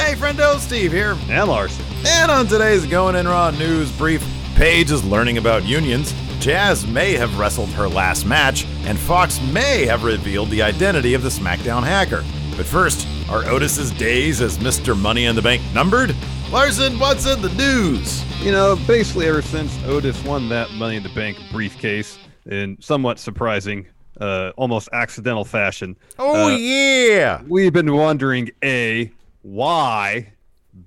Hey, 0.00 0.14
friendo, 0.14 0.58
Steve 0.58 0.92
here. 0.92 1.14
And 1.28 1.48
Larson. 1.50 1.84
And 2.06 2.30
on 2.30 2.46
today's 2.46 2.86
Going 2.86 3.14
In 3.16 3.28
Raw 3.28 3.50
news 3.50 3.92
brief, 3.92 4.26
Paige 4.56 4.90
is 4.90 5.04
learning 5.04 5.36
about 5.36 5.64
unions, 5.64 6.14
Jazz 6.40 6.86
may 6.86 7.12
have 7.12 7.38
wrestled 7.38 7.68
her 7.72 7.86
last 7.86 8.24
match, 8.24 8.64
and 8.86 8.98
Fox 8.98 9.38
may 9.52 9.84
have 9.84 10.02
revealed 10.02 10.48
the 10.48 10.62
identity 10.62 11.12
of 11.12 11.22
the 11.22 11.28
SmackDown 11.28 11.82
hacker. 11.82 12.24
But 12.56 12.64
first, 12.64 13.06
are 13.28 13.44
Otis's 13.44 13.92
days 13.92 14.40
as 14.40 14.56
Mr. 14.56 14.98
Money 14.98 15.26
in 15.26 15.36
the 15.36 15.42
Bank 15.42 15.62
numbered? 15.74 16.16
Larson, 16.50 16.98
what's 16.98 17.26
in 17.26 17.42
the 17.42 17.50
news? 17.50 18.24
You 18.42 18.52
know, 18.52 18.76
basically 18.86 19.26
ever 19.26 19.42
since 19.42 19.78
Otis 19.84 20.24
won 20.24 20.48
that 20.48 20.70
Money 20.72 20.96
in 20.96 21.02
the 21.02 21.10
Bank 21.10 21.36
briefcase 21.52 22.18
in 22.46 22.78
somewhat 22.80 23.18
surprising, 23.18 23.86
uh, 24.18 24.52
almost 24.56 24.88
accidental 24.94 25.44
fashion. 25.44 25.94
Oh, 26.18 26.46
uh, 26.46 26.56
yeah. 26.56 27.42
We've 27.46 27.72
been 27.72 27.92
wondering 27.94 28.50
A, 28.64 29.12
why, 29.42 30.32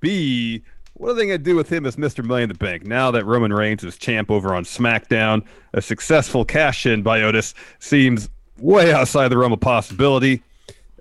B, 0.00 0.62
what 0.94 1.10
are 1.10 1.14
they 1.14 1.26
going 1.26 1.38
to 1.38 1.44
do 1.44 1.56
with 1.56 1.68
him 1.70 1.86
as 1.86 1.96
Mr. 1.96 2.24
Million 2.24 2.50
in 2.50 2.56
the 2.56 2.64
Bank 2.64 2.86
now 2.86 3.10
that 3.10 3.24
Roman 3.26 3.52
Reigns 3.52 3.82
is 3.82 3.96
champ 3.96 4.30
over 4.30 4.54
on 4.54 4.64
SmackDown? 4.64 5.44
A 5.72 5.82
successful 5.82 6.44
cash 6.44 6.86
in 6.86 7.02
by 7.02 7.22
Otis 7.22 7.54
seems 7.80 8.30
way 8.58 8.92
outside 8.92 9.28
the 9.28 9.38
realm 9.38 9.52
of 9.52 9.60
possibility. 9.60 10.42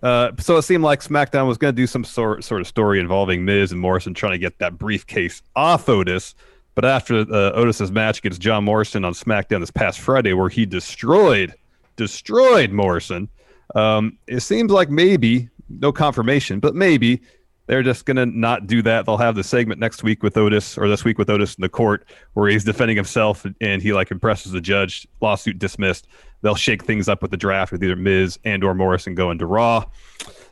Uh, 0.02 0.32
so 0.40 0.58
it 0.58 0.64
seemed 0.64 0.84
like 0.84 1.02
SmackDown 1.02 1.48
was 1.48 1.58
going 1.58 1.74
to 1.74 1.82
do 1.82 1.88
some 1.88 2.04
sort 2.04 2.44
sort 2.44 2.60
of 2.60 2.68
story 2.68 3.00
involving 3.00 3.46
Miz 3.46 3.72
and 3.72 3.80
Morrison 3.80 4.14
trying 4.14 4.34
to 4.34 4.38
get 4.38 4.60
that 4.60 4.78
briefcase 4.78 5.42
off 5.56 5.88
Otis. 5.88 6.36
But 6.76 6.86
after 6.86 7.20
uh, 7.20 7.52
Otis's 7.54 7.92
match 7.92 8.18
against 8.18 8.42
John 8.42 8.64
Morrison 8.64 9.06
on 9.06 9.14
SmackDown 9.14 9.60
this 9.60 9.72
past 9.72 10.00
Friday, 10.00 10.34
where 10.34 10.50
he 10.50 10.66
destroyed 10.66 11.54
destroyed 11.96 12.72
Morrison, 12.72 13.30
um, 13.76 14.18
it 14.28 14.40
seems 14.40 14.72
like 14.72 14.90
maybe 14.90 15.50
no 15.70 15.92
confirmation, 15.92 16.60
but 16.60 16.76
maybe 16.76 17.22
they're 17.68 17.84
just 17.84 18.06
going 18.06 18.18
to 18.18 18.26
not 18.26 18.68
do 18.68 18.82
that. 18.82 19.06
They'll 19.06 19.18
have 19.18 19.36
the 19.36 19.44
segment 19.44 19.80
next 19.80 20.04
week 20.04 20.22
with 20.22 20.36
Otis 20.36 20.78
or 20.78 20.90
this 20.90 21.04
week 21.04 21.18
with 21.18 21.30
Otis 21.30 21.56
in 21.56 21.62
the 21.62 21.70
court 21.70 22.06
where 22.34 22.50
he's 22.50 22.64
defending 22.64 22.98
himself 22.98 23.46
and 23.62 23.82
he 23.82 23.94
like 23.94 24.12
impresses 24.12 24.52
the 24.52 24.62
judge. 24.62 25.08
Lawsuit 25.22 25.60
dismissed. 25.60 26.08
They'll 26.42 26.56
shake 26.56 26.84
things 26.84 27.08
up 27.08 27.22
with 27.22 27.32
the 27.32 27.38
draft 27.38 27.72
with 27.72 27.84
either 27.84 27.96
Miz 27.96 28.38
and 28.44 28.64
or 28.64 28.74
Morrison 28.74 29.16
going 29.16 29.38
to 29.38 29.46
Raw. 29.46 29.86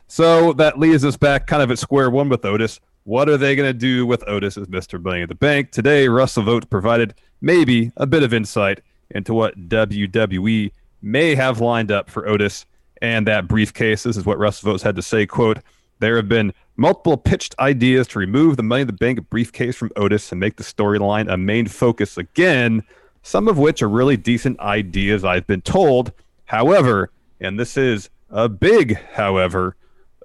So 0.08 0.52
that 0.54 0.78
leaves 0.78 1.04
us 1.04 1.16
back 1.16 1.46
kind 1.46 1.62
of 1.62 1.70
at 1.70 1.78
square 1.78 2.10
one 2.10 2.28
with 2.28 2.44
Otis. 2.44 2.80
What 3.04 3.28
are 3.28 3.36
they 3.36 3.56
going 3.56 3.68
to 3.68 3.78
do 3.78 4.06
with 4.06 4.26
Otis 4.28 4.56
as 4.56 4.68
Mr. 4.68 5.02
Money 5.02 5.22
in 5.22 5.28
the 5.28 5.34
Bank? 5.34 5.70
Today, 5.70 6.06
WrestleVotes 6.06 6.70
provided 6.70 7.14
maybe 7.40 7.92
a 7.96 8.06
bit 8.06 8.22
of 8.22 8.32
insight 8.32 8.80
into 9.10 9.34
what 9.34 9.68
WWE 9.68 10.70
may 11.02 11.34
have 11.34 11.60
lined 11.60 11.90
up 11.90 12.08
for 12.08 12.28
Otis 12.28 12.64
and 13.02 13.26
that 13.26 13.48
briefcase. 13.48 14.04
This 14.04 14.16
is 14.16 14.24
what 14.24 14.38
WrestleVotes 14.38 14.82
had 14.82 14.96
to 14.96 15.02
say, 15.02 15.26
quote, 15.26 15.58
there 16.02 16.16
have 16.16 16.28
been 16.28 16.52
multiple 16.76 17.16
pitched 17.16 17.54
ideas 17.58 18.08
to 18.08 18.18
remove 18.18 18.56
the 18.56 18.62
Money 18.62 18.82
in 18.82 18.86
the 18.88 18.92
Bank 18.92 19.30
briefcase 19.30 19.76
from 19.76 19.92
Otis 19.96 20.32
and 20.32 20.40
make 20.40 20.56
the 20.56 20.64
storyline 20.64 21.32
a 21.32 21.36
main 21.36 21.68
focus 21.68 22.18
again, 22.18 22.82
some 23.22 23.46
of 23.46 23.56
which 23.56 23.82
are 23.82 23.88
really 23.88 24.16
decent 24.16 24.58
ideas, 24.60 25.24
I've 25.24 25.46
been 25.46 25.62
told. 25.62 26.12
However, 26.44 27.10
and 27.40 27.58
this 27.58 27.76
is 27.76 28.10
a 28.30 28.48
big 28.48 28.98
however, 29.12 29.76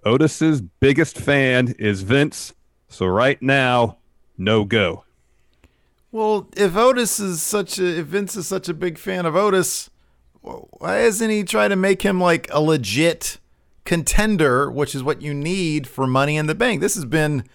Otis's 0.04 0.62
biggest 0.62 1.18
fan 1.18 1.76
is 1.78 2.02
Vince. 2.02 2.54
So 2.90 3.06
right 3.06 3.40
now, 3.42 3.98
no 4.38 4.66
go. 4.66 5.04
Well, 6.12 6.48
if 6.58 6.76
Otis 6.76 7.20
is 7.20 7.42
such 7.42 7.78
a, 7.78 8.00
if 8.00 8.08
Vince 8.08 8.36
is 8.36 8.48
such 8.48 8.68
a 8.68 8.74
big 8.74 8.98
fan 8.98 9.28
of 9.28 9.36
Otis, 9.36 9.92
why 10.42 10.96
hasn't 10.96 11.30
he 11.30 11.44
tried 11.44 11.68
to 11.68 11.76
make 11.76 12.02
him 12.02 12.20
like 12.20 12.48
a 12.52 12.62
legit 12.62 13.38
contender, 13.88 14.70
which 14.70 14.94
is 14.94 15.02
what 15.02 15.22
you 15.22 15.34
need 15.34 15.88
for 15.88 16.06
money 16.06 16.36
in 16.36 16.46
the 16.46 16.54
bank. 16.54 16.82
This 16.82 16.96
has 16.96 17.06
been 17.06 17.46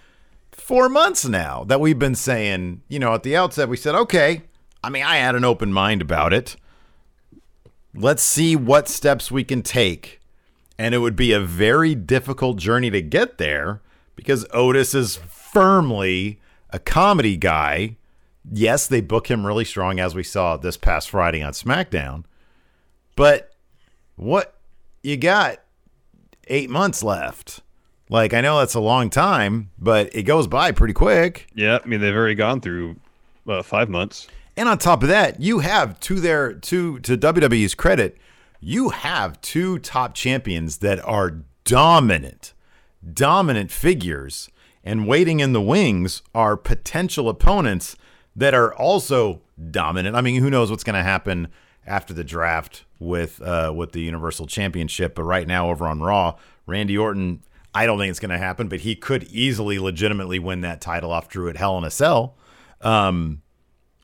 four 0.51 0.89
months 0.89 1.27
now 1.27 1.63
that 1.65 1.79
we've 1.79 1.99
been 1.99 2.15
saying, 2.15 2.81
you 2.89 2.99
know, 2.99 3.13
at 3.13 3.23
the 3.23 3.37
outset, 3.37 3.69
we 3.69 3.77
said, 3.77 3.95
okay, 3.95 4.41
I 4.83 4.89
mean, 4.89 5.03
I 5.03 5.17
had 5.17 5.35
an 5.35 5.45
open 5.45 5.75
mind 5.75 6.01
about 6.01 6.33
it. 6.33 6.57
Let's 7.95 8.23
see 8.23 8.57
what 8.57 8.89
steps 8.89 9.31
we 9.31 9.45
can 9.45 9.61
take. 9.61 10.21
And 10.79 10.95
it 10.95 10.99
would 10.99 11.17
be 11.17 11.33
a 11.33 11.41
very 11.41 11.95
difficult 11.95 12.57
journey 12.57 12.91
to 12.91 13.03
get 13.03 13.37
there 13.37 13.83
because 14.17 14.47
Otis 14.55 14.95
is 14.95 15.17
firmly 15.17 16.41
a 16.71 16.79
comedy 16.79 17.37
guy. 17.37 17.99
Yes, 18.51 18.87
they 18.87 19.03
book 19.03 19.31
him 19.31 19.47
really 19.47 19.67
strong, 19.67 20.01
as 20.01 20.15
we 20.15 20.23
saw 20.23 20.57
this 20.57 20.79
past 20.79 21.11
Friday 21.11 21.43
on 21.43 21.53
SmackDown. 21.53 22.25
But 23.17 23.53
what 24.17 24.59
you 25.03 25.19
got 25.19 25.59
eight 26.53 26.71
months 26.71 27.03
left. 27.03 27.61
Like 28.09 28.35
I 28.35 28.43
know 28.43 28.59
that's 28.59 28.75
a 28.75 28.81
long 28.81 29.11
time, 29.11 29.71
but 29.79 30.15
it 30.15 30.25
goes 30.25 30.47
by 30.47 30.71
pretty 30.71 30.95
quick. 30.95 31.49
Yeah, 31.55 31.79
I 31.83 31.89
mean 31.89 32.01
they've 32.01 32.15
already 32.15 32.35
gone 32.35 32.61
through 32.61 32.97
uh, 33.49 33.63
five 33.63 33.89
months. 33.89 34.29
And 34.57 34.69
on 34.69 34.77
top 34.77 35.03
of 35.03 35.09
that, 35.09 35.41
you 35.41 35.61
have 35.61 35.99
to 36.01 36.21
their 36.21 36.53
to 36.53 36.99
to 37.01 37.17
WWE's 37.17 37.75
credit, 37.75 38.19
you 38.61 38.91
have 38.91 39.41
two 39.41 39.79
top 39.79 40.15
champions 40.15 40.79
that 40.79 41.03
are 41.07 41.39
dominant, 41.65 42.53
dominant 43.13 43.71
figures, 43.71 44.51
and 44.85 45.09
waiting 45.09 45.41
in 45.41 45.55
the 45.55 45.63
wings 45.63 46.23
are 46.35 46.57
potential 46.57 47.31
opponents 47.31 47.97
that 48.37 48.53
are 48.53 48.75
also 48.75 49.41
dominant. 49.71 50.17
I 50.17 50.21
mean, 50.21 50.41
who 50.43 50.51
knows 50.51 50.71
what's 50.71 50.85
going 50.85 50.97
to 50.97 51.03
happen 51.03 51.49
after 51.87 52.15
the 52.15 52.25
draft 52.25 52.85
with 52.99 53.41
uh, 53.43 53.73
with 53.75 53.93
the 53.93 54.01
Universal 54.01 54.47
Championship. 54.47 55.15
But 55.15 55.25
right 55.25 55.47
now, 55.47 55.71
over 55.71 55.87
on 55.87 56.01
Raw, 56.01 56.37
Randy 56.67 56.97
Orton, 56.97 57.43
I 57.75 57.87
don't 57.87 57.99
think 57.99 58.11
it's 58.11 58.21
going 58.21 58.31
to 58.31 58.39
happen, 58.39 58.69
but 58.69 58.81
he 58.81 58.95
could 58.95 59.25
easily, 59.25 59.79
legitimately 59.79 60.39
win 60.39 60.61
that 60.61 60.81
title 60.81 61.11
off 61.11 61.29
Drew 61.29 61.49
at 61.49 61.57
Hell 61.57 61.79
in 61.79 61.85
a 61.85 61.91
Cell. 61.91 62.37
Um, 62.81 63.43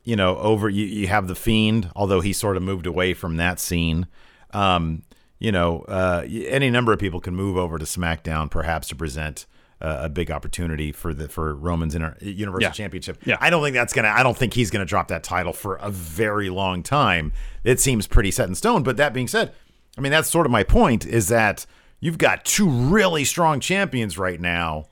you 0.04 0.16
know, 0.16 0.36
over 0.38 0.68
you, 0.68 0.86
you 0.86 1.08
have 1.08 1.28
the 1.28 1.34
Fiend, 1.34 1.90
although 1.94 2.20
he 2.20 2.32
sort 2.32 2.56
of 2.56 2.62
moved 2.62 2.86
away 2.86 3.12
from 3.14 3.36
that 3.36 3.60
scene. 3.60 4.06
Um, 4.52 5.02
you 5.38 5.52
know, 5.52 5.82
uh, 5.82 6.24
any 6.26 6.70
number 6.70 6.92
of 6.92 6.98
people 6.98 7.20
can 7.20 7.34
move 7.34 7.56
over 7.56 7.78
to 7.78 7.84
SmackDown, 7.84 8.50
perhaps 8.50 8.88
to 8.88 8.96
present 8.96 9.46
uh, 9.80 9.98
a 10.02 10.08
big 10.08 10.30
opportunity 10.30 10.90
for 10.92 11.14
the 11.14 11.28
for 11.28 11.54
Roman's 11.54 11.94
Inter- 11.94 12.16
Universal 12.20 12.62
yeah. 12.62 12.70
Championship. 12.70 13.18
Yeah. 13.24 13.36
I 13.40 13.50
don't 13.50 13.62
think 13.62 13.74
that's 13.74 13.92
gonna. 13.92 14.08
I 14.08 14.22
don't 14.22 14.36
think 14.36 14.54
he's 14.54 14.70
gonna 14.70 14.84
drop 14.84 15.08
that 15.08 15.22
title 15.22 15.52
for 15.52 15.76
a 15.76 15.90
very 15.90 16.50
long 16.50 16.82
time. 16.82 17.32
It 17.64 17.78
seems 17.80 18.06
pretty 18.06 18.30
set 18.30 18.48
in 18.48 18.54
stone. 18.54 18.82
But 18.82 18.96
that 18.96 19.12
being 19.12 19.28
said, 19.28 19.52
I 19.96 20.00
mean 20.00 20.12
that's 20.12 20.28
sort 20.28 20.46
of 20.46 20.52
my 20.52 20.64
point. 20.64 21.06
Is 21.06 21.28
that 21.28 21.64
you've 22.00 22.18
got 22.18 22.44
two 22.44 22.68
really 22.68 23.24
strong 23.24 23.60
champions 23.60 24.18
right 24.18 24.40
now. 24.40 24.86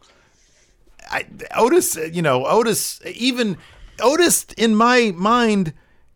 I, 1.09 1.27
Otis, 1.57 1.97
you 2.13 2.23
know, 2.23 2.47
Otis, 2.47 3.01
even 3.07 3.59
Otis 4.01 4.47
in 4.57 4.75
my 4.75 5.13
mind 5.17 5.73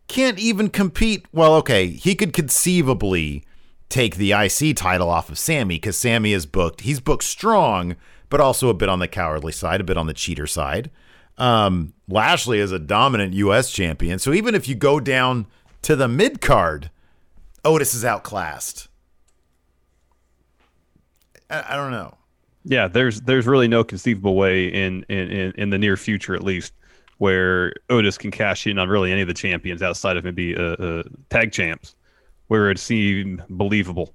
can't 0.07 0.39
even 0.39 0.69
compete. 0.69 1.25
Well, 1.31 1.55
okay, 1.55 1.87
he 1.87 2.15
could 2.15 2.33
conceivably 2.33 3.45
take 3.89 4.15
the 4.15 4.31
IC 4.31 4.77
title 4.77 5.09
off 5.09 5.29
of 5.29 5.37
Sammy 5.37 5.75
because 5.75 5.97
Sammy 5.97 6.33
is 6.33 6.45
booked. 6.45 6.81
He's 6.81 6.99
booked 6.99 7.23
strong 7.23 7.95
but 8.31 8.39
also 8.39 8.69
a 8.69 8.73
bit 8.73 8.89
on 8.89 8.97
the 8.97 9.07
cowardly 9.07 9.51
side, 9.51 9.81
a 9.81 9.83
bit 9.83 9.97
on 9.97 10.07
the 10.07 10.13
cheater 10.13 10.47
side. 10.47 10.89
Um, 11.37 11.93
Lashley 12.07 12.59
is 12.59 12.71
a 12.71 12.79
dominant 12.79 13.33
U.S. 13.33 13.71
champion. 13.71 14.17
So 14.17 14.33
even 14.33 14.55
if 14.55 14.67
you 14.67 14.73
go 14.73 14.99
down 14.99 15.45
to 15.83 15.95
the 15.95 16.07
mid 16.07 16.41
card, 16.41 16.89
Otis 17.63 17.93
is 17.93 18.05
outclassed. 18.05 18.87
I, 21.49 21.73
I, 21.73 21.75
don't 21.75 21.91
know. 21.91 22.15
Yeah, 22.63 22.87
there's 22.87 23.21
there's 23.21 23.47
really 23.47 23.67
no 23.67 23.83
conceivable 23.83 24.35
way 24.35 24.67
in, 24.67 25.03
in, 25.09 25.29
in, 25.29 25.51
in, 25.57 25.69
the 25.69 25.77
near 25.77 25.97
future, 25.97 26.33
at 26.33 26.43
least, 26.43 26.73
where 27.17 27.73
Otis 27.89 28.17
can 28.17 28.31
cash 28.31 28.65
in 28.65 28.79
on 28.79 28.87
really 28.87 29.11
any 29.11 29.21
of 29.21 29.27
the 29.27 29.33
champions 29.33 29.81
outside 29.81 30.15
of 30.15 30.23
maybe 30.23 30.55
uh, 30.55 30.61
uh, 30.61 31.03
tag 31.29 31.51
champs, 31.51 31.95
where 32.47 32.71
it 32.71 32.79
seemed 32.79 33.43
believable 33.49 34.13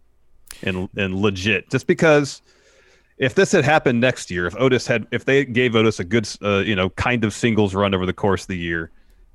and 0.63 0.89
and 0.97 1.17
legit. 1.17 1.69
Just 1.69 1.87
because– 1.87 2.41
if 3.19 3.35
this 3.35 3.53
had 3.53 3.65
happened 3.65 4.01
next 4.01 4.31
year, 4.31 4.47
if 4.47 4.55
Otis 4.57 4.87
had, 4.87 5.07
if 5.11 5.25
they 5.25 5.45
gave 5.45 5.75
Otis 5.75 6.01
a 6.01 6.05
good, 6.05 6.29
uh, 6.43 6.59
you 6.59 6.77
know, 6.77 6.91
kind 6.91 7.25
of 7.25 7.33
singles 7.33 7.75
run 7.75 7.95
over 7.95 8.05
the 8.05 8.13
course 8.13 8.43
of 8.43 8.49
the 8.49 8.59
year, 8.59 8.91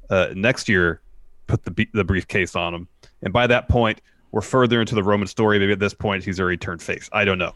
uh, 0.09 0.27
next 0.35 0.69
year, 0.69 1.01
put 1.47 1.63
the 1.63 1.87
the 1.93 2.03
briefcase 2.03 2.55
on 2.55 2.73
him, 2.73 2.87
and 3.23 3.33
by 3.33 3.47
that 3.47 3.67
point, 3.69 4.01
we're 4.31 4.41
further 4.41 4.79
into 4.79 4.95
the 4.95 5.03
Roman 5.03 5.27
story. 5.27 5.57
Maybe 5.59 5.71
at 5.71 5.79
this 5.79 5.93
point 5.93 6.23
he's 6.23 6.39
already 6.39 6.57
turned 6.57 6.81
face. 6.81 7.09
I 7.11 7.25
don't 7.25 7.37
know. 7.37 7.53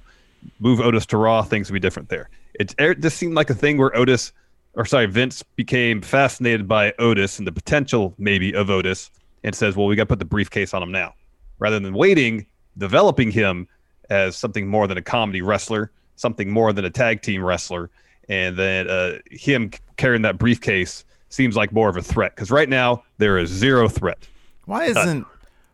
Move 0.60 0.80
Otis 0.80 1.06
to 1.08 1.18
Raw, 1.18 1.42
things 1.42 1.70
would 1.70 1.74
be 1.74 1.80
different 1.80 2.10
there. 2.10 2.30
It, 2.56 2.74
it 2.78 3.00
just 3.00 3.18
seemed 3.18 3.34
like 3.34 3.50
a 3.50 3.56
thing 3.56 3.78
where 3.78 3.96
Otis, 3.96 4.32
or 4.76 4.86
sorry, 4.86 5.08
Vince 5.08 5.44
became 5.56 6.02
fascinated 6.02 6.68
by 6.68 6.94
Otis 7.00 7.40
and 7.40 7.48
the 7.48 7.52
potential 7.52 8.14
maybe 8.18 8.54
of 8.54 8.70
Otis, 8.70 9.12
and 9.44 9.54
says, 9.54 9.76
"Well, 9.76 9.86
we 9.86 9.96
got 9.96 10.04
to 10.04 10.08
put 10.08 10.20
the 10.20 10.26
briefcase 10.26 10.74
on 10.74 10.82
him 10.82 10.92
now," 10.92 11.14
rather 11.60 11.80
than 11.80 11.94
waiting, 11.94 12.48
developing 12.78 13.30
him 13.32 13.68
as 14.10 14.36
something 14.36 14.68
more 14.68 14.88
than 14.88 14.98
a 14.98 15.02
comedy 15.02 15.42
wrestler, 15.42 15.92
something 16.16 16.50
more 16.52 16.74
than 16.74 16.86
a 16.86 16.90
tag 16.90 17.22
team 17.22 17.44
wrestler, 17.44 17.90
and 18.30 18.58
then 18.58 18.90
uh, 18.90 19.20
him 19.32 19.72
carrying 19.98 20.24
that 20.24 20.38
briefcase 20.38 21.04
seems 21.30 21.56
like 21.56 21.72
more 21.72 21.90
of 21.90 21.98
a 21.98 22.02
threat 22.02 22.36
because 22.36 22.52
right 22.52 22.70
now 22.70 23.04
there 23.18 23.38
is 23.38 23.50
zero 23.50 23.88
threat. 23.90 24.28
Why 24.66 24.86
isn't 24.86 25.26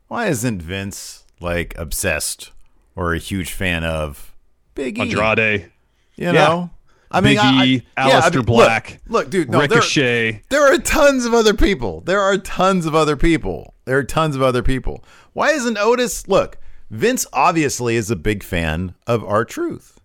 why 0.08 0.28
isn't 0.28 0.62
Vince 0.62 1.26
like 1.40 1.78
obsessed 1.78 2.52
or 2.96 3.14
a 3.14 3.18
huge 3.20 3.52
fan 3.54 3.84
of 3.84 4.34
Big 4.76 4.98
E? 4.98 5.02
Andrade, 5.02 5.72
You 6.16 6.34
know? 6.34 6.72
I 7.14 7.20
Big 7.20 7.38
E, 7.38 7.84
Aleister 7.98 8.36
look- 8.36 8.46
Black, 8.46 9.02
Look, 9.08 9.30
dude, 9.30 9.50
no, 9.50 9.60
there, 9.60 9.68
Ricochet. 9.68 10.44
there 10.50 10.74
are 10.74 10.78
tons 10.78 11.26
of 11.26 11.34
other 11.34 11.54
people. 11.54 12.00
There 12.02 12.22
are 12.22 12.38
tons 12.38 12.86
of 12.86 12.96
other 12.96 13.18
people. 13.18 13.74
There 13.84 13.98
are 13.98 14.04
tons 14.04 14.36
of 14.38 14.42
other 14.42 14.64
people. 14.64 15.04
Why 15.34 15.50
isn't 15.52 15.78
Otis? 15.78 16.28
Look, 16.30 16.58
Vince 16.90 17.26
obviously 17.34 17.98
is 17.98 18.10
a 18.10 18.16
big 18.16 18.44
fan 18.44 18.96
of 19.08 19.26
R-Truth. 19.26 20.00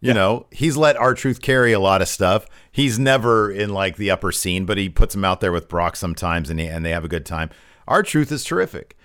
You 0.00 0.12
know, 0.14 0.46
he's 0.52 0.76
let 0.76 0.96
R-Truth 0.96 1.40
carry 1.40 1.72
a 1.72 1.80
lot 1.80 2.02
of 2.02 2.08
stuff. 2.08 2.46
He's 2.70 2.98
never 2.98 3.50
in 3.50 3.70
like 3.70 3.96
the 3.96 4.10
upper 4.10 4.30
scene, 4.30 4.66
but 4.66 4.76
he 4.78 4.88
puts 4.88 5.14
him 5.14 5.24
out 5.24 5.40
there 5.40 5.50
with 5.52 5.68
Brock 5.68 5.96
sometimes, 5.96 6.50
and 6.50 6.60
he, 6.60 6.66
and 6.66 6.84
they 6.84 6.90
have 6.90 7.04
a 7.04 7.08
good 7.08 7.24
time. 7.26 7.48
R-Truth 7.88 8.30
is 8.30 8.44
terrific. 8.44 8.96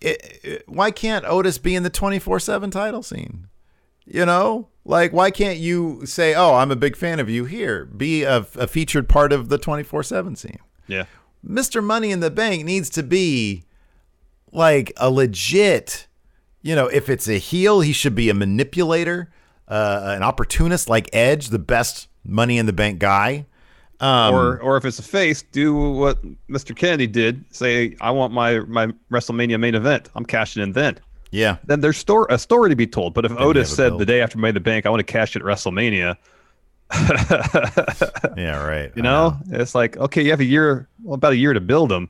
It, 0.00 0.40
it- 0.44 0.68
why 0.68 0.90
can't 0.90 1.24
Otis 1.24 1.58
be 1.58 1.74
in 1.74 1.82
the 1.82 1.90
twenty 1.90 2.18
four 2.18 2.38
seven 2.38 2.70
title 2.70 3.02
scene? 3.02 3.48
You 4.04 4.26
know, 4.26 4.68
like 4.84 5.12
why 5.12 5.30
can't 5.30 5.58
you 5.58 6.04
say, 6.06 6.34
"Oh, 6.34 6.54
I'm 6.54 6.70
a 6.70 6.76
big 6.76 6.94
fan 6.96 7.18
of 7.18 7.28
you"? 7.30 7.46
Here, 7.46 7.86
be 7.86 8.22
a, 8.22 8.46
a 8.56 8.66
featured 8.68 9.08
part 9.08 9.32
of 9.32 9.48
the 9.48 9.58
twenty 9.58 9.82
four 9.82 10.02
seven 10.02 10.36
scene. 10.36 10.58
Yeah. 10.86 11.06
Mr. 11.44 11.82
Money 11.82 12.10
in 12.12 12.20
the 12.20 12.30
Bank 12.30 12.64
needs 12.64 12.90
to 12.90 13.02
be 13.02 13.64
like 14.52 14.92
a 14.98 15.10
legit, 15.10 16.06
you 16.62 16.74
know, 16.74 16.86
if 16.86 17.08
it's 17.08 17.28
a 17.28 17.38
heel, 17.38 17.80
he 17.80 17.92
should 17.92 18.14
be 18.14 18.28
a 18.28 18.34
manipulator, 18.34 19.30
uh, 19.68 20.14
an 20.16 20.22
opportunist 20.22 20.88
like 20.88 21.08
Edge, 21.12 21.48
the 21.48 21.58
best 21.58 22.08
Money 22.24 22.58
in 22.58 22.66
the 22.66 22.72
Bank 22.72 22.98
guy. 22.98 23.46
Um, 23.98 24.34
or 24.34 24.58
or 24.60 24.76
if 24.76 24.84
it's 24.84 24.98
a 24.98 25.02
face, 25.02 25.42
do 25.42 25.74
what 25.74 26.18
Mr. 26.48 26.76
Kennedy 26.76 27.06
did. 27.06 27.44
Say, 27.54 27.96
I 28.00 28.10
want 28.10 28.32
my 28.32 28.60
my 28.60 28.88
WrestleMania 29.10 29.58
main 29.58 29.74
event. 29.74 30.10
I'm 30.14 30.26
cashing 30.26 30.62
in 30.62 30.72
then. 30.72 30.98
yeah, 31.30 31.56
Then 31.64 31.80
there's 31.80 31.96
store 31.96 32.26
a 32.28 32.38
story 32.38 32.68
to 32.68 32.76
be 32.76 32.86
told. 32.86 33.14
But 33.14 33.24
if 33.24 33.30
you 33.30 33.38
Otis 33.38 33.74
said 33.74 33.90
build. 33.90 34.00
the 34.02 34.06
day 34.06 34.20
after 34.20 34.36
Money 34.38 34.50
in 34.50 34.54
the 34.54 34.60
Bank, 34.60 34.84
I 34.84 34.90
want 34.90 35.00
to 35.00 35.10
cash 35.10 35.34
it 35.34 35.40
at 35.40 35.46
WrestleMania, 35.46 36.16
yeah, 38.36 38.62
right. 38.64 38.92
you 38.94 39.02
know, 39.02 39.36
it's 39.50 39.74
like 39.74 39.96
okay, 39.96 40.22
you 40.22 40.30
have 40.30 40.40
a 40.40 40.44
year, 40.44 40.88
well, 41.02 41.14
about 41.14 41.32
a 41.32 41.36
year 41.36 41.52
to 41.52 41.60
build 41.60 41.90
them. 41.90 42.08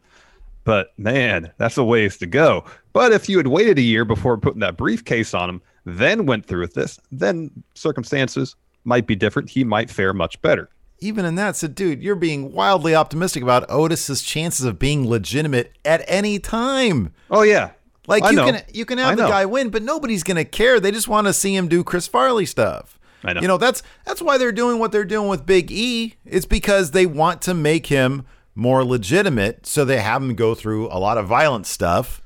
But 0.65 0.93
man, 0.99 1.53
that's 1.59 1.79
a 1.79 1.85
ways 1.85 2.17
to 2.19 2.27
go. 2.27 2.65
But 2.93 3.13
if 3.13 3.29
you 3.29 3.37
had 3.37 3.47
waited 3.47 3.79
a 3.79 3.83
year 3.83 4.05
before 4.05 4.37
putting 4.37 4.61
that 4.61 4.77
briefcase 4.77 5.33
on 5.35 5.49
him, 5.49 5.63
then 5.87 6.27
went 6.27 6.45
through 6.47 6.61
with 6.61 6.75
this, 6.75 6.99
then 7.11 7.51
circumstances 7.75 8.57
might 8.85 9.07
be 9.07 9.15
different. 9.17 9.51
He 9.51 9.65
might 9.65 9.89
fare 9.91 10.13
much 10.13 10.41
better. 10.43 10.69
even 11.01 11.25
in 11.25 11.35
that, 11.37 11.57
so 11.57 11.69
dude, 11.69 12.03
you're 12.03 12.15
being 12.17 12.53
wildly 12.53 12.95
optimistic 12.95 13.43
about 13.43 13.69
Otis's 13.71 14.23
chances 14.23 14.65
of 14.67 14.79
being 14.79 15.09
legitimate 15.09 15.73
at 15.85 16.03
any 16.09 16.39
time. 16.39 17.13
Oh 17.31 17.43
yeah, 17.43 17.71
Like 18.07 18.23
I 18.25 18.31
you 18.31 18.37
know. 18.37 18.47
can 18.53 18.63
you 18.73 18.85
can 18.85 18.99
have 18.99 19.17
the 19.17 19.27
guy 19.29 19.45
win, 19.47 19.69
but 19.71 19.83
nobody's 19.83 20.23
gonna 20.23 20.45
care. 20.45 20.81
They 20.81 20.91
just 20.91 21.09
want 21.09 21.27
to 21.27 21.33
see 21.33 21.55
him 21.55 21.69
do 21.69 21.83
Chris 21.85 22.07
Farley 22.09 22.47
stuff. 22.47 22.99
I 23.25 23.33
know. 23.35 23.41
You 23.43 23.49
know 23.49 23.59
that's 23.59 23.83
that's 24.05 24.23
why 24.23 24.39
they're 24.39 24.53
doing 24.53 24.79
what 24.79 24.91
they're 24.93 25.05
doing 25.05 25.29
with 25.29 25.45
Big 25.47 25.71
E. 25.71 26.15
It's 26.25 26.47
because 26.47 26.93
they 26.93 27.07
want 27.07 27.43
to 27.43 27.55
make 27.55 27.87
him 27.89 28.25
more 28.55 28.83
legitimate, 28.85 29.67
so 29.67 29.85
they 29.85 30.01
have 30.01 30.23
him 30.23 30.35
go 30.35 30.55
through 30.55 30.87
a 30.89 30.99
lot 30.99 31.19
of 31.19 31.27
violent 31.27 31.67
stuff. 31.67 32.23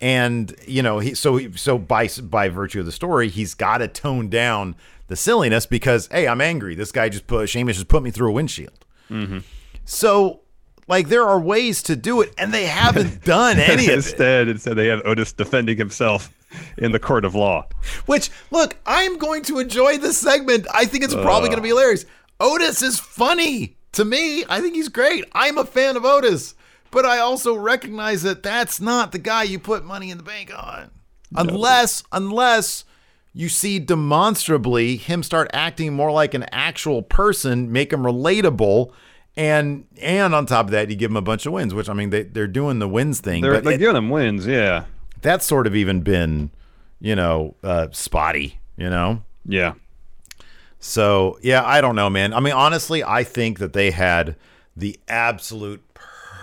And 0.00 0.54
you 0.66 0.82
know, 0.82 1.00
he 1.00 1.14
so 1.14 1.36
he, 1.36 1.52
so 1.56 1.78
by 1.78 2.08
by 2.22 2.48
virtue 2.48 2.80
of 2.80 2.86
the 2.86 2.92
story, 2.92 3.28
he's 3.28 3.54
got 3.54 3.78
to 3.78 3.88
tone 3.88 4.28
down 4.28 4.76
the 5.08 5.16
silliness 5.16 5.66
because 5.66 6.06
hey, 6.08 6.28
I'm 6.28 6.40
angry. 6.40 6.74
This 6.74 6.92
guy 6.92 7.08
just 7.08 7.26
put 7.26 7.48
Sheamus 7.48 7.76
just 7.76 7.88
put 7.88 8.02
me 8.02 8.10
through 8.10 8.28
a 8.28 8.32
windshield. 8.32 8.84
Mm-hmm. 9.10 9.38
So 9.84 10.40
like 10.88 11.08
there 11.08 11.26
are 11.26 11.38
ways 11.38 11.82
to 11.84 11.96
do 11.96 12.20
it, 12.22 12.34
and 12.38 12.52
they 12.52 12.66
haven't 12.66 13.24
done 13.24 13.58
any 13.58 13.84
of 13.84 13.90
it. 13.90 13.94
instead, 13.96 14.48
instead 14.48 14.76
they 14.76 14.86
have 14.86 15.02
Otis 15.04 15.32
defending 15.32 15.76
himself 15.76 16.32
in 16.78 16.92
the 16.92 16.98
court 16.98 17.24
of 17.24 17.34
law. 17.34 17.66
Which, 18.06 18.30
look, 18.50 18.76
I'm 18.86 19.18
going 19.18 19.42
to 19.44 19.58
enjoy 19.58 19.98
this 19.98 20.18
segment. 20.18 20.66
I 20.72 20.86
think 20.86 21.04
it's 21.04 21.14
probably 21.14 21.48
going 21.48 21.58
to 21.58 21.62
be 21.62 21.68
hilarious. 21.68 22.06
Otis 22.40 22.82
is 22.82 22.98
funny 22.98 23.76
to 23.92 24.04
me. 24.04 24.44
I 24.48 24.60
think 24.60 24.74
he's 24.74 24.88
great. 24.88 25.24
I'm 25.32 25.58
a 25.58 25.64
fan 25.64 25.96
of 25.96 26.04
Otis, 26.04 26.54
but 26.90 27.04
I 27.04 27.18
also 27.18 27.54
recognize 27.56 28.22
that 28.22 28.42
that's 28.42 28.80
not 28.80 29.12
the 29.12 29.18
guy 29.18 29.42
you 29.44 29.58
put 29.58 29.84
money 29.84 30.10
in 30.10 30.18
the 30.18 30.24
bank 30.24 30.52
on, 30.56 30.90
unless 31.34 32.02
unless 32.12 32.84
you 33.32 33.48
see 33.48 33.78
demonstrably 33.78 34.96
him 34.96 35.22
start 35.22 35.50
acting 35.52 35.92
more 35.92 36.10
like 36.10 36.34
an 36.34 36.44
actual 36.50 37.02
person, 37.02 37.70
make 37.70 37.92
him 37.92 38.00
relatable. 38.02 38.90
And 39.36 39.86
and 40.02 40.34
on 40.34 40.46
top 40.46 40.66
of 40.66 40.72
that, 40.72 40.90
you 40.90 40.96
give 40.96 41.10
him 41.12 41.16
a 41.16 41.22
bunch 41.22 41.46
of 41.46 41.52
wins, 41.52 41.72
which 41.72 41.88
I 41.88 41.92
mean 41.92 42.10
they 42.10 42.24
they're 42.24 42.48
doing 42.48 42.80
the 42.80 42.88
wins 42.88 43.20
thing, 43.20 43.42
they're 43.42 43.54
it- 43.54 43.78
giving 43.78 43.94
him 43.96 44.10
wins, 44.10 44.46
yeah, 44.46 44.86
that's 45.22 45.46
sort 45.46 45.66
of 45.68 45.76
even 45.76 46.00
been, 46.00 46.50
you 47.00 47.14
know, 47.14 47.54
uh, 47.62 47.86
spotty, 47.92 48.58
you 48.76 48.90
know? 48.90 49.22
yeah. 49.44 49.74
So, 50.80 51.38
yeah, 51.42 51.64
I 51.64 51.80
don't 51.80 51.96
know, 51.96 52.08
man. 52.08 52.32
I 52.32 52.38
mean, 52.40 52.52
honestly, 52.52 53.02
I 53.02 53.24
think 53.24 53.58
that 53.58 53.72
they 53.72 53.90
had 53.90 54.36
the 54.76 54.98
absolute 55.08 55.82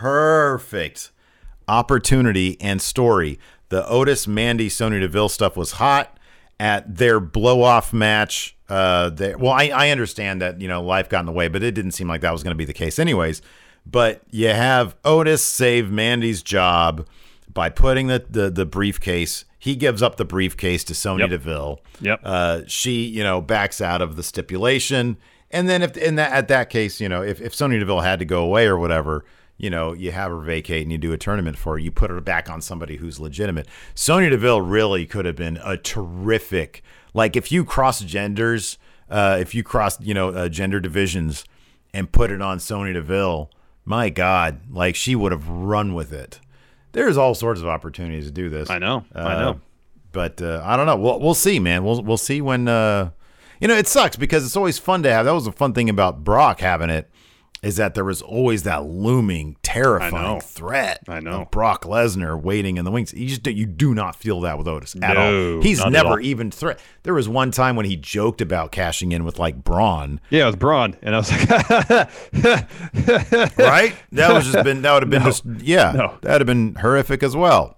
perfect 0.05 1.11
opportunity 1.67 2.57
and 2.61 2.79
story. 2.79 3.39
The 3.69 3.87
Otis, 3.87 4.27
Mandy, 4.27 4.69
Sonya 4.69 4.99
Deville 4.99 5.29
stuff 5.29 5.57
was 5.57 5.73
hot 5.73 6.19
at 6.59 6.97
their 6.97 7.19
blow 7.19 7.63
off 7.63 7.91
match. 7.91 8.55
Uh, 8.69 9.09
they, 9.09 9.33
well, 9.33 9.51
I, 9.53 9.69
I 9.73 9.89
understand 9.89 10.43
that, 10.43 10.61
you 10.61 10.67
know, 10.67 10.81
life 10.83 11.09
got 11.09 11.21
in 11.21 11.25
the 11.25 11.31
way, 11.31 11.47
but 11.47 11.63
it 11.63 11.71
didn't 11.71 11.93
seem 11.93 12.07
like 12.07 12.21
that 12.21 12.31
was 12.31 12.43
going 12.43 12.51
to 12.51 12.57
be 12.57 12.65
the 12.65 12.73
case, 12.73 12.99
anyways. 12.99 13.41
But 13.83 14.21
you 14.29 14.49
have 14.49 14.95
Otis 15.03 15.43
save 15.43 15.91
Mandy's 15.91 16.43
job 16.43 17.07
by 17.51 17.69
putting 17.69 18.05
the, 18.05 18.23
the, 18.29 18.51
the 18.51 18.65
briefcase. 18.65 19.45
He 19.57 19.75
gives 19.75 20.03
up 20.03 20.17
the 20.17 20.25
briefcase 20.25 20.83
to 20.83 20.93
Sonya 20.93 21.23
Yep. 21.23 21.29
Deville. 21.31 21.81
Yep. 22.01 22.19
Uh, 22.23 22.61
she, 22.67 23.05
you 23.05 23.23
know, 23.23 23.41
backs 23.41 23.81
out 23.81 24.03
of 24.03 24.17
the 24.17 24.23
stipulation. 24.23 25.17
And 25.49 25.67
then 25.67 25.81
if 25.81 25.97
in 25.97 26.15
that 26.15 26.31
at 26.31 26.47
that 26.49 26.69
case, 26.69 27.01
you 27.01 27.09
know, 27.09 27.23
if, 27.23 27.41
if 27.41 27.55
Sonya 27.55 27.79
Deville 27.79 28.01
had 28.01 28.19
to 28.19 28.25
go 28.25 28.43
away 28.43 28.67
or 28.67 28.77
whatever, 28.77 29.25
you 29.57 29.69
know, 29.69 29.93
you 29.93 30.11
have 30.11 30.31
her 30.31 30.39
vacate 30.41 30.83
and 30.83 30.91
you 30.91 30.97
do 30.97 31.13
a 31.13 31.17
tournament 31.17 31.57
for 31.57 31.73
her, 31.73 31.79
you 31.79 31.91
put 31.91 32.09
her 32.09 32.19
back 32.21 32.49
on 32.49 32.61
somebody 32.61 32.97
who's 32.97 33.19
legitimate. 33.19 33.67
Sonya 33.93 34.29
Deville 34.31 34.61
really 34.61 35.05
could 35.05 35.25
have 35.25 35.35
been 35.35 35.57
a 35.63 35.77
terrific 35.77 36.81
like 37.13 37.35
if 37.37 37.49
you 37.51 37.63
cross 37.63 38.01
genders, 38.01 38.77
uh, 39.09 39.37
if 39.39 39.55
you 39.55 39.63
cross, 39.63 39.99
you 40.01 40.13
know, 40.13 40.29
uh, 40.29 40.49
gender 40.49 40.79
divisions 40.81 41.45
and 41.93 42.11
put 42.11 42.29
it 42.31 42.41
on 42.41 42.59
Sonya 42.59 42.93
Deville, 42.93 43.49
my 43.85 44.09
God, 44.09 44.59
like 44.69 44.95
she 44.95 45.15
would 45.15 45.31
have 45.31 45.47
run 45.47 45.93
with 45.93 46.11
it. 46.11 46.41
There's 46.91 47.15
all 47.17 47.33
sorts 47.33 47.61
of 47.61 47.67
opportunities 47.67 48.25
to 48.25 48.31
do 48.31 48.49
this. 48.49 48.69
I 48.69 48.79
know, 48.79 49.05
I 49.13 49.19
Uh, 49.35 49.39
know. 49.39 49.61
but 50.11 50.41
uh, 50.41 50.61
I 50.65 50.75
don't 50.75 50.85
know. 50.85 50.95
We'll 50.97 51.19
we'll 51.19 51.33
see, 51.33 51.59
man. 51.59 51.83
We'll 51.85 52.01
we'll 52.03 52.17
see 52.17 52.41
when. 52.41 52.67
Uh, 52.67 53.11
you 53.61 53.69
know, 53.69 53.75
it 53.75 53.87
sucks 53.87 54.17
because 54.17 54.45
it's 54.45 54.57
always 54.57 54.77
fun 54.77 55.01
to 55.03 55.11
have. 55.11 55.25
That 55.25 55.31
was 55.33 55.47
a 55.47 55.51
fun 55.53 55.73
thing 55.73 55.89
about 55.89 56.25
Brock 56.25 56.59
having 56.59 56.89
it, 56.89 57.09
is 57.65 57.77
that 57.77 57.95
there 57.95 58.05
was 58.05 58.21
always 58.21 58.63
that 58.63 58.85
looming, 58.85 59.57
terrifying 59.63 60.13
know. 60.13 60.39
threat. 60.39 61.01
I 61.09 61.19
know. 61.19 61.41
of 61.41 61.51
Brock 61.51 61.83
Lesnar 61.83 62.39
waiting 62.41 62.77
in 62.77 62.85
the 62.85 62.91
wings. 62.91 63.13
You 63.13 63.27
just 63.27 63.43
do- 63.43 63.51
you 63.51 63.65
do 63.65 63.93
not 63.95 64.15
feel 64.15 64.41
that 64.41 64.57
with 64.57 64.67
Otis 64.67 64.95
at 65.01 65.15
No, 65.15 65.55
all. 65.57 65.61
He's 65.61 65.83
never 65.85 66.09
all. 66.11 66.19
even 66.19 66.51
threat. 66.51 66.79
There 67.03 67.13
was 67.13 67.27
one 67.27 67.51
time 67.51 67.75
when 67.75 67.85
he 67.85 67.95
joked 67.95 68.41
about 68.41 68.71
cashing 68.71 69.11
in 69.11 69.23
with 69.25 69.39
like 69.39 69.63
Braun, 69.63 70.19
Yeah, 70.29 70.43
it 70.43 70.47
was 70.47 70.55
Braun, 70.57 70.95
and 71.01 71.15
I 71.15 71.17
was 71.17 71.31
like, 71.31 71.49
right? 73.57 73.95
That 74.11 74.33
was 74.33 74.51
just 74.51 74.63
been 74.63 74.81
that 74.83 74.93
would 74.93 75.03
have 75.03 75.09
been 75.09 75.23
just 75.23 75.43
yeah, 75.59 75.91
No. 75.91 76.17
that'd 76.21 76.41
have 76.41 76.47
been 76.47 76.75
horrific 76.75 77.23
as 77.23 77.35
well. 77.35 77.77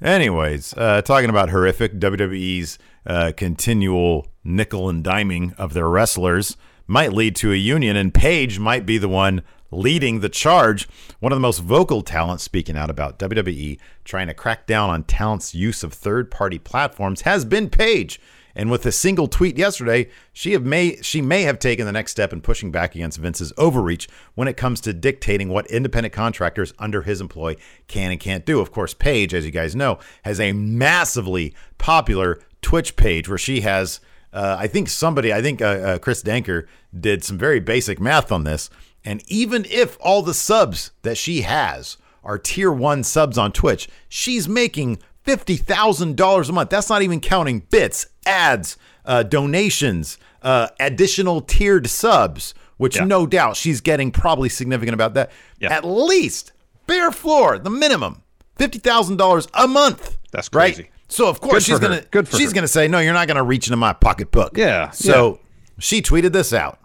Anyways, 0.00 0.74
uh, 0.76 1.02
talking 1.02 1.30
about 1.30 1.50
horrific, 1.50 1.98
WWE's 1.98 2.78
uh, 3.06 3.32
continual 3.36 4.26
nickel 4.44 4.88
and 4.88 5.04
diming 5.04 5.54
of 5.58 5.74
their 5.74 5.88
wrestlers 5.88 6.56
might 6.86 7.12
lead 7.12 7.36
to 7.36 7.52
a 7.52 7.56
union, 7.56 7.96
and 7.96 8.12
Paige 8.14 8.58
might 8.58 8.86
be 8.86 8.98
the 8.98 9.08
one 9.08 9.42
leading 9.70 10.20
the 10.20 10.28
charge. 10.28 10.88
One 11.20 11.32
of 11.32 11.36
the 11.36 11.40
most 11.40 11.60
vocal 11.60 12.02
talents 12.02 12.44
speaking 12.44 12.76
out 12.76 12.90
about 12.90 13.18
WWE 13.18 13.78
trying 14.04 14.26
to 14.28 14.34
crack 14.34 14.66
down 14.66 14.90
on 14.90 15.04
talent's 15.04 15.54
use 15.54 15.82
of 15.82 15.92
third 15.92 16.30
party 16.30 16.58
platforms 16.58 17.22
has 17.22 17.44
been 17.44 17.70
Paige. 17.70 18.20
And 18.54 18.70
with 18.70 18.84
a 18.84 18.92
single 18.92 19.28
tweet 19.28 19.56
yesterday, 19.56 20.10
she 20.32 20.56
may 20.58 21.00
she 21.00 21.22
may 21.22 21.42
have 21.42 21.58
taken 21.58 21.86
the 21.86 21.92
next 21.92 22.12
step 22.12 22.34
in 22.34 22.42
pushing 22.42 22.70
back 22.70 22.94
against 22.94 23.18
Vince's 23.18 23.52
overreach 23.56 24.08
when 24.34 24.46
it 24.46 24.58
comes 24.58 24.80
to 24.82 24.92
dictating 24.92 25.48
what 25.48 25.66
independent 25.68 26.12
contractors 26.12 26.74
under 26.78 27.02
his 27.02 27.22
employ 27.22 27.56
can 27.88 28.10
and 28.10 28.20
can't 28.20 28.44
do. 28.44 28.60
Of 28.60 28.70
course, 28.70 28.92
Paige, 28.92 29.32
as 29.32 29.46
you 29.46 29.50
guys 29.50 29.74
know, 29.74 29.98
has 30.24 30.38
a 30.38 30.52
massively 30.52 31.54
popular 31.78 32.40
Twitch 32.60 32.94
page 32.96 33.26
where 33.28 33.38
she 33.38 33.62
has 33.62 34.00
uh, 34.32 34.56
I 34.58 34.66
think 34.66 34.88
somebody, 34.88 35.32
I 35.32 35.42
think 35.42 35.60
uh, 35.60 35.64
uh, 35.66 35.98
Chris 35.98 36.22
Danker 36.22 36.66
did 36.98 37.22
some 37.24 37.38
very 37.38 37.60
basic 37.60 38.00
math 38.00 38.32
on 38.32 38.44
this. 38.44 38.70
And 39.04 39.22
even 39.30 39.64
if 39.68 39.96
all 40.00 40.22
the 40.22 40.34
subs 40.34 40.92
that 41.02 41.16
she 41.18 41.42
has 41.42 41.96
are 42.24 42.38
tier 42.38 42.70
one 42.72 43.02
subs 43.02 43.36
on 43.36 43.52
Twitch, 43.52 43.88
she's 44.08 44.48
making 44.48 44.98
$50,000 45.26 46.48
a 46.48 46.52
month. 46.52 46.70
That's 46.70 46.88
not 46.88 47.02
even 47.02 47.20
counting 47.20 47.60
bits, 47.70 48.06
ads, 48.26 48.76
uh, 49.04 49.22
donations, 49.24 50.18
uh, 50.42 50.68
additional 50.80 51.40
tiered 51.40 51.88
subs, 51.88 52.54
which 52.76 52.96
Yeah. 52.96 53.04
no 53.04 53.26
doubt 53.26 53.56
she's 53.56 53.80
getting 53.80 54.10
probably 54.10 54.48
significant 54.48 54.94
about 54.94 55.14
that. 55.14 55.30
Yeah. 55.58 55.72
At 55.72 55.84
least 55.84 56.52
bare 56.86 57.12
floor, 57.12 57.58
the 57.58 57.70
minimum, 57.70 58.22
$50,000 58.58 59.46
a 59.54 59.66
month. 59.66 60.18
That's 60.30 60.48
right? 60.52 60.88
Crazy. 61.12 61.24
So 61.24 61.28
of 61.28 61.40
course 61.40 61.54
Good 61.54 61.62
she's 61.64 61.78
her. 61.78 61.88
gonna 61.88 62.02
Good 62.10 62.28
for 62.28 62.36
she's 62.36 62.50
her. 62.50 62.54
gonna 62.54 62.68
say 62.68 62.88
no. 62.88 62.98
You're 63.00 63.12
not 63.14 63.28
gonna 63.28 63.42
reach 63.42 63.66
into 63.68 63.76
my 63.76 63.92
pocketbook. 63.92 64.56
Yeah, 64.56 64.90
So 64.90 65.40
she 65.78 66.02
tweeted 66.02 66.32
this 66.32 66.52
out. 66.52 66.78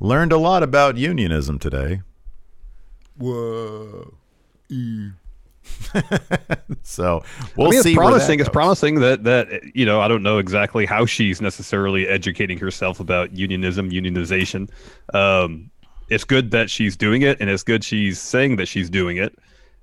Learned 0.00 0.32
a 0.32 0.38
lot 0.38 0.62
about 0.62 0.96
unionism 0.96 1.58
today. 1.58 2.00
Whoa. 3.18 4.14
so 6.82 7.22
we'll 7.56 7.68
I 7.68 7.70
mean, 7.70 7.82
see. 7.82 7.90
it's 7.92 7.98
where 7.98 8.06
that 8.06 8.10
promising. 8.10 8.40
It's 8.40 8.48
goes. 8.48 8.52
promising 8.52 8.94
that 9.00 9.24
that 9.24 9.48
you 9.74 9.84
know 9.84 10.00
I 10.00 10.08
don't 10.08 10.22
know 10.22 10.38
exactly 10.38 10.86
how 10.86 11.06
she's 11.06 11.40
necessarily 11.40 12.06
educating 12.08 12.58
herself 12.58 13.00
about 13.00 13.36
unionism, 13.36 13.90
unionization. 13.90 14.70
Um, 15.14 15.70
it's 16.08 16.24
good 16.24 16.50
that 16.52 16.70
she's 16.70 16.96
doing 16.96 17.22
it, 17.22 17.38
and 17.40 17.50
it's 17.50 17.62
good 17.62 17.84
she's 17.84 18.20
saying 18.20 18.56
that 18.56 18.66
she's 18.66 18.90
doing 18.90 19.16
it 19.16 19.36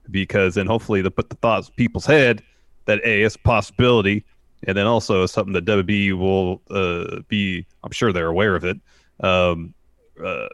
because 0.09 0.55
then 0.55 0.65
hopefully 0.65 1.03
to 1.03 1.11
put 1.11 1.29
the 1.29 1.35
thoughts 1.35 1.67
in 1.67 1.73
people's 1.75 2.05
head 2.05 2.41
that 2.87 2.99
a 3.05 3.23
it's 3.23 3.35
a 3.35 3.39
possibility, 3.39 4.25
and 4.65 4.77
then 4.77 4.87
also 4.87 5.23
it's 5.23 5.33
something 5.33 5.53
that 5.53 5.65
WB 5.65 6.17
will 6.17 6.61
uh, 6.69 7.21
be. 7.27 7.65
I'm 7.83 7.91
sure 7.91 8.11
they're 8.11 8.27
aware 8.27 8.55
of 8.55 8.65
it. 8.65 8.77
Um, 9.19 9.73
uh, 10.23 10.47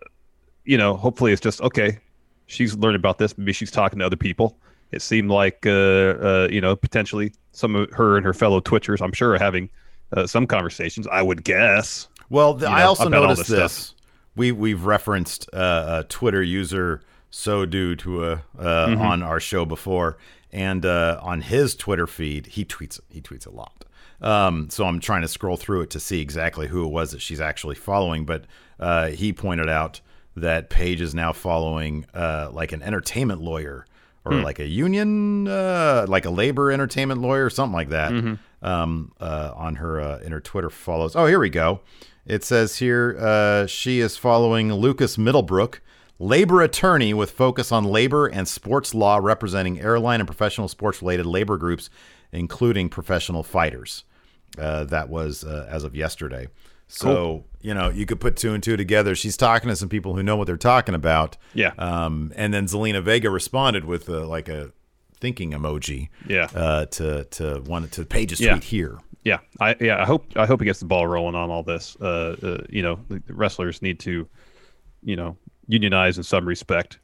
you 0.66 0.78
know, 0.78 0.96
hopefully 0.96 1.32
it's 1.32 1.42
just 1.42 1.62
okay. 1.62 2.00
She's 2.48 2.76
learned 2.76 2.98
about 2.98 3.18
this. 3.18 3.38
Maybe 3.38 3.54
she's 3.54 3.72
talking 3.72 4.00
to 4.00 4.06
other 4.06 4.18
people. 4.18 4.58
It 4.92 5.02
seemed 5.02 5.32
like, 5.32 5.66
uh, 5.66 5.72
uh, 5.72 6.48
you 6.52 6.62
know, 6.62 6.76
potentially 6.76 7.34
some 7.54 7.76
of 7.76 7.90
her 7.92 8.16
and 8.18 8.26
her 8.26 8.34
fellow 8.34 8.62
Twitchers, 8.62 9.02
I'm 9.02 9.14
sure, 9.14 9.34
are 9.34 9.40
having 9.40 9.70
uh, 10.12 10.28
some 10.28 10.46
conversations. 10.46 11.08
I 11.08 11.22
would 11.22 11.44
guess. 11.44 12.08
Well, 12.30 12.54
th- 12.54 12.70
you 12.70 12.76
I 12.76 12.84
also 12.84 13.10
noticed 13.10 13.48
this 13.48 13.50
this. 13.50 13.96
We 14.36 14.52
we've 14.52 14.86
referenced 14.86 15.50
uh, 15.54 16.02
a 16.02 16.04
Twitter 16.04 16.44
user 16.44 17.02
so 17.32 17.66
do 17.66 17.96
to 17.96 18.26
a 18.26 18.32
uh, 18.60 18.88
Mm-hmm. 18.88 19.02
on 19.02 19.24
our 19.24 19.40
show 19.40 19.66
before, 19.66 20.18
and 20.54 20.86
uh, 20.86 21.20
on 21.22 21.42
his 21.42 21.76
Twitter 21.76 22.08
feed, 22.08 22.46
he 22.48 22.64
tweets 22.64 23.00
he 23.10 23.20
tweets 23.22 23.46
a 23.46 23.50
lot. 23.52 23.84
Um, 24.22 24.70
so 24.70 24.86
I'm 24.86 25.02
trying 25.02 25.24
to 25.24 25.28
scroll 25.28 25.58
through 25.58 25.82
it 25.82 25.90
to 25.90 26.00
see 26.00 26.22
exactly 26.22 26.68
who 26.68 26.86
it 26.86 26.92
was 26.92 27.12
that 27.12 27.22
she's 27.22 27.42
actually 27.42 27.76
following. 27.76 28.24
But 28.26 28.46
uh, 28.80 29.08
he 29.08 29.34
pointed 29.34 29.68
out 29.68 30.00
that 30.38 30.70
Paige 30.70 31.02
is 31.02 31.14
now 31.14 31.34
following 31.34 32.06
uh, 32.14 32.50
like 32.54 32.72
an 32.72 32.82
entertainment 32.82 33.42
lawyer 33.42 33.86
or 34.26 34.32
Hmm. 34.38 34.44
like 34.44 34.60
a 34.60 34.68
union, 34.68 35.48
uh, 35.50 36.06
like 36.08 36.24
a 36.26 36.30
labor 36.30 36.72
entertainment 36.72 37.20
lawyer, 37.20 37.50
something 37.50 37.74
like 37.74 37.90
that. 37.90 38.12
Mm-hmm. 38.14 38.66
Um, 38.66 39.12
uh, 39.20 39.52
on 39.56 39.76
her 39.76 40.00
uh, 40.00 40.20
in 40.20 40.32
her 40.32 40.40
Twitter 40.40 40.70
follows. 40.70 41.18
Oh, 41.18 41.26
here 41.26 41.40
we 41.40 41.50
go. 41.50 41.82
It 42.26 42.46
says 42.46 42.78
here 42.78 43.18
uh, 43.20 43.68
she 43.68 44.00
is 44.00 44.16
following 44.16 44.72
Lucas 44.72 45.18
Middlebrook, 45.18 45.82
labor 46.20 46.62
attorney 46.62 47.14
with 47.14 47.32
focus 47.32 47.72
on 47.72 47.84
labor 47.84 48.28
and 48.28 48.48
sports 48.48 48.94
law, 48.94 49.18
representing 49.18 49.80
airline 49.80 50.20
and 50.20 50.28
professional 50.28 50.68
sports 50.68 51.02
related 51.02 51.26
labor 51.26 51.58
groups, 51.58 51.90
including 52.32 52.90
professional 52.90 53.44
fighters. 53.44 54.04
Uh, 54.58 54.84
that 54.86 55.10
was 55.10 55.44
uh, 55.44 55.68
as 55.70 55.84
of 55.84 55.96
yesterday. 55.96 56.48
So 56.88 57.46
you 57.62 57.74
know 57.74 57.90
you 57.90 58.06
could 58.06 58.20
put 58.20 58.36
two 58.36 58.54
and 58.54 58.62
two 58.62 58.78
together. 58.78 59.16
She's 59.16 59.36
talking 59.36 59.70
to 59.70 59.76
some 59.76 59.90
people 59.90 60.16
who 60.16 60.22
know 60.22 60.36
what 60.36 60.46
they're 60.46 60.58
talking 60.58 60.94
about. 60.94 61.38
Yeah. 61.54 61.72
Um, 61.78 62.32
and 62.36 62.54
then 62.54 62.68
Zelina 62.68 63.02
Vega 63.02 63.32
responded 63.32 63.86
with 63.86 64.10
uh, 64.10 64.28
like 64.28 64.48
a 64.48 64.72
thinking 65.20 65.52
emoji. 65.52 66.10
Yeah. 66.28 66.50
Uh, 66.54 66.86
to 66.86 67.24
to 67.24 67.62
one 67.66 67.88
to 67.90 68.06
Paige's 68.06 68.40
Yeah. 68.40 68.52
tweet 68.52 68.64
here. 68.66 69.00
Yeah, 69.24 69.40
I 69.60 69.76
yeah 69.80 70.02
I 70.02 70.06
hope 70.06 70.26
I 70.36 70.46
hope 70.46 70.60
he 70.60 70.66
gets 70.66 70.80
the 70.80 70.86
ball 70.86 71.08
rolling 71.08 71.34
on 71.36 71.50
all 71.50 71.64
this. 71.64 71.98
Uh, 72.00 72.36
uh 72.44 72.58
you 72.70 72.84
know, 72.84 73.00
the 73.08 73.22
wrestlers 73.30 73.82
need 73.82 74.00
to, 74.02 74.28
you 75.02 75.16
know, 75.16 75.38
unionize 75.68 76.18
in 76.18 76.24
some 76.24 76.46
respect, 76.48 77.00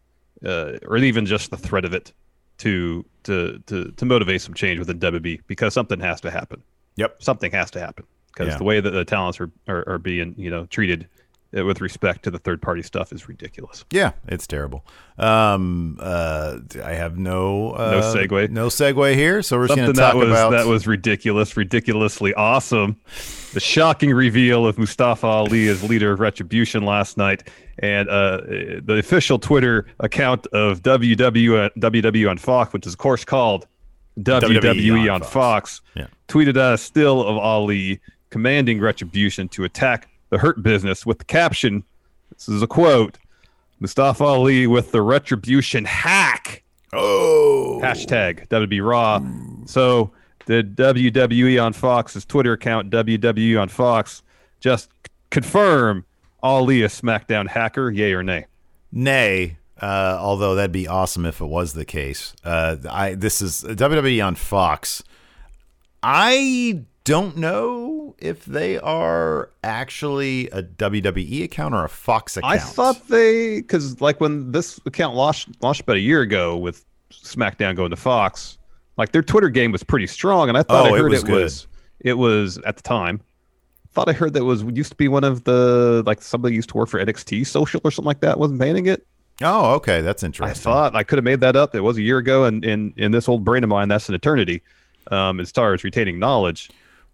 uh, 0.45 0.73
or 0.85 0.97
even 0.97 1.25
just 1.25 1.51
the 1.51 1.57
threat 1.57 1.85
of 1.85 1.93
it 1.93 2.11
to 2.59 3.05
to 3.23 3.59
to 3.67 3.91
to 3.91 4.05
motivate 4.05 4.41
some 4.41 4.53
change 4.53 4.79
within 4.79 4.99
WB 4.99 5.41
because 5.47 5.73
something 5.73 5.99
has 5.99 6.19
to 6.21 6.31
happen. 6.31 6.61
Yep. 6.95 7.21
Something 7.23 7.51
has 7.51 7.71
to 7.71 7.79
happen 7.79 8.05
because 8.33 8.49
Yeah. 8.49 8.57
the 8.57 8.63
way 8.63 8.79
that 8.81 8.91
the 8.91 9.05
talents 9.05 9.39
are, 9.39 9.49
are 9.67 9.87
are 9.87 9.97
being 9.97 10.33
you 10.37 10.49
know 10.49 10.65
treated 10.65 11.07
with 11.51 11.82
respect 11.82 12.24
to 12.24 12.32
the 12.32 12.38
third 12.38 12.62
party 12.62 12.82
stuff 12.82 13.12
is 13.12 13.27
ridiculous. 13.27 13.84
Yeah, 13.91 14.12
it's 14.27 14.46
terrible. 14.46 14.86
Um, 15.18 15.98
uh, 16.00 16.60
I 16.84 16.94
have 16.94 17.18
no 17.18 17.72
uh, 17.72 17.91
No 17.91 18.01
segue. 18.01 18.50
No 18.51 18.68
segue 18.68 19.15
here, 19.15 19.41
so 19.41 19.58
we're 19.58 19.68
just 19.68 19.77
going 19.77 19.91
to 19.94 20.00
talk 20.00 20.13
that 20.13 20.18
was 20.20 20.29
about 20.29 20.51
that 20.51 20.65
was 20.68 20.88
ridiculous, 20.88 21.58
ridiculously 21.58 22.34
awesome. 22.36 22.98
The 23.53 23.60
shocking 23.60 24.13
reveal 24.13 24.68
of 24.68 24.77
Mustafa 24.77 25.25
Ali 25.25 25.68
as 25.68 25.84
leader 25.84 26.12
of 26.12 26.20
Retribution 26.20 26.86
last 26.86 27.18
night, 27.18 27.48
and 27.79 28.08
uh, 28.10 28.41
the 28.84 28.98
official 29.00 29.39
Twitter 29.39 29.88
account 30.00 30.46
of 30.48 30.82
WW 30.84 31.70
WW 31.77 32.29
on 32.29 32.38
Fox, 32.38 32.74
which 32.74 32.86
is 32.86 32.94
of 32.94 33.00
course 33.00 33.25
called 33.25 33.65
WWE, 34.20 35.12
on, 35.13 35.22
Fox, 35.22 35.82
Yeah. 35.96 36.08
tweeted 36.27 36.58
a 36.58 36.77
still 36.77 37.25
of 37.25 37.38
Ali 37.38 38.00
commanding 38.29 38.79
Retribution 38.79 39.48
to 39.50 39.63
attack 39.63 40.08
the 40.29 40.38
Hurt 40.38 40.62
Business 40.63 41.05
with 41.05 41.19
the 41.19 41.25
caption. 41.25 41.83
This 42.33 42.48
is 42.50 42.62
a 42.62 42.67
quote: 42.67 43.17
Mustafa 43.79 44.24
Ali 44.24 44.67
with 44.67 44.91
the 44.91 45.01
Retribution 45.01 45.86
hack. 45.86 46.63
oh 46.93 47.79
Hashtag 47.83 48.48
WB 48.50 48.88
Raw. 48.88 49.21
So 49.65 50.12
the 50.45 50.63
WWE 50.63 51.63
on 51.63 51.74
Fox's 51.74 52.25
Twitter 52.25 52.53
account, 52.53 52.89
WWE 52.89 53.62
on 53.62 53.69
Fox, 53.69 54.24
just 54.59 54.89
c- 55.05 55.12
confirm 55.29 56.05
Ali 56.41 56.81
a 56.83 56.88
SmackDown 56.88 57.48
hacker, 57.48 57.91
yay 57.91 58.13
or 58.13 58.24
nay? 58.24 58.45
nay. 58.91 59.57
Uh, 59.81 60.17
although 60.19 60.55
that'd 60.55 60.74
be 60.74 60.88
awesome 60.89 61.25
if 61.25 61.39
it 61.39 61.45
was 61.45 61.71
the 61.74 61.86
case. 61.86 62.33
Uh, 62.43 62.75
I 62.89 63.15
this 63.15 63.41
is 63.41 63.63
WWE 63.63 64.25
on 64.25 64.36
Fox. 64.36 65.01
I 66.03 66.81
don't 67.09 67.37
know 67.37 68.13
if 68.19 68.45
they 68.45 68.77
are 68.77 69.49
actually 69.63 70.47
a 70.51 70.61
WWE 70.61 71.43
account 71.43 71.73
or 71.73 71.83
a 71.83 71.89
Fox 71.89 72.37
account. 72.37 72.53
I 72.53 72.59
thought 72.59 73.07
they, 73.07 73.61
because 73.61 73.99
like 73.99 74.21
when 74.21 74.51
this 74.51 74.79
account 74.85 75.15
launched, 75.15 75.49
launched 75.63 75.81
about 75.81 75.95
a 75.95 76.01
year 76.01 76.21
ago 76.21 76.55
with 76.55 76.85
SmackDown 77.11 77.75
going 77.75 77.89
to 77.89 77.95
Fox, 77.95 78.59
like 78.95 79.11
their 79.11 79.23
Twitter 79.23 79.49
game 79.49 79.71
was 79.71 79.81
pretty 79.81 80.05
strong, 80.05 80.49
and 80.49 80.57
I 80.57 80.61
thought 80.61 80.85
Oh, 80.85 80.93
I 80.93 80.97
it 80.97 81.01
heard 81.01 81.11
was 81.11 81.23
it 81.23 81.31
was 81.31 81.67
it 82.01 82.13
was 82.13 82.59
at 82.59 82.75
the 82.75 82.83
time. 82.83 83.21
Thought 83.93 84.09
I 84.09 84.13
heard 84.13 84.33
that 84.33 84.45
was 84.45 84.61
used 84.61 84.91
to 84.91 84.95
be 84.95 85.07
one 85.07 85.23
of 85.23 85.45
the 85.45 86.03
like 86.05 86.21
somebody 86.21 86.53
used 86.53 86.69
to 86.69 86.77
work 86.77 86.89
for 86.89 87.03
NXT 87.03 87.47
Social 87.47 87.81
or 87.83 87.89
something 87.89 88.05
like 88.07 88.19
that. 88.19 88.37
Wasn't 88.37 88.59
banning 88.59 88.85
it. 88.85 89.07
Oh, 89.41 89.73
okay, 89.75 90.01
that's 90.01 90.21
interesting. 90.21 90.51
I 90.51 90.53
thought 90.53 90.95
I 90.95 91.01
could 91.01 91.17
have 91.17 91.25
made 91.25 91.39
that 91.39 91.55
up. 91.55 91.73
It 91.73 91.81
was 91.81 91.97
a 91.97 92.03
year 92.03 92.19
ago, 92.19 92.43
and 92.43 92.63
in 92.63 92.93
in 92.97 93.11
this 93.11 93.27
old 93.27 93.43
brain 93.43 93.63
of 93.63 93.69
mine, 93.69 93.87
that's 93.87 94.09
an 94.09 94.13
eternity. 94.13 94.61
Um, 95.09 95.39
as 95.39 95.49
far 95.49 95.73
as 95.73 95.83
retaining 95.83 96.19
knowledge, 96.19 96.69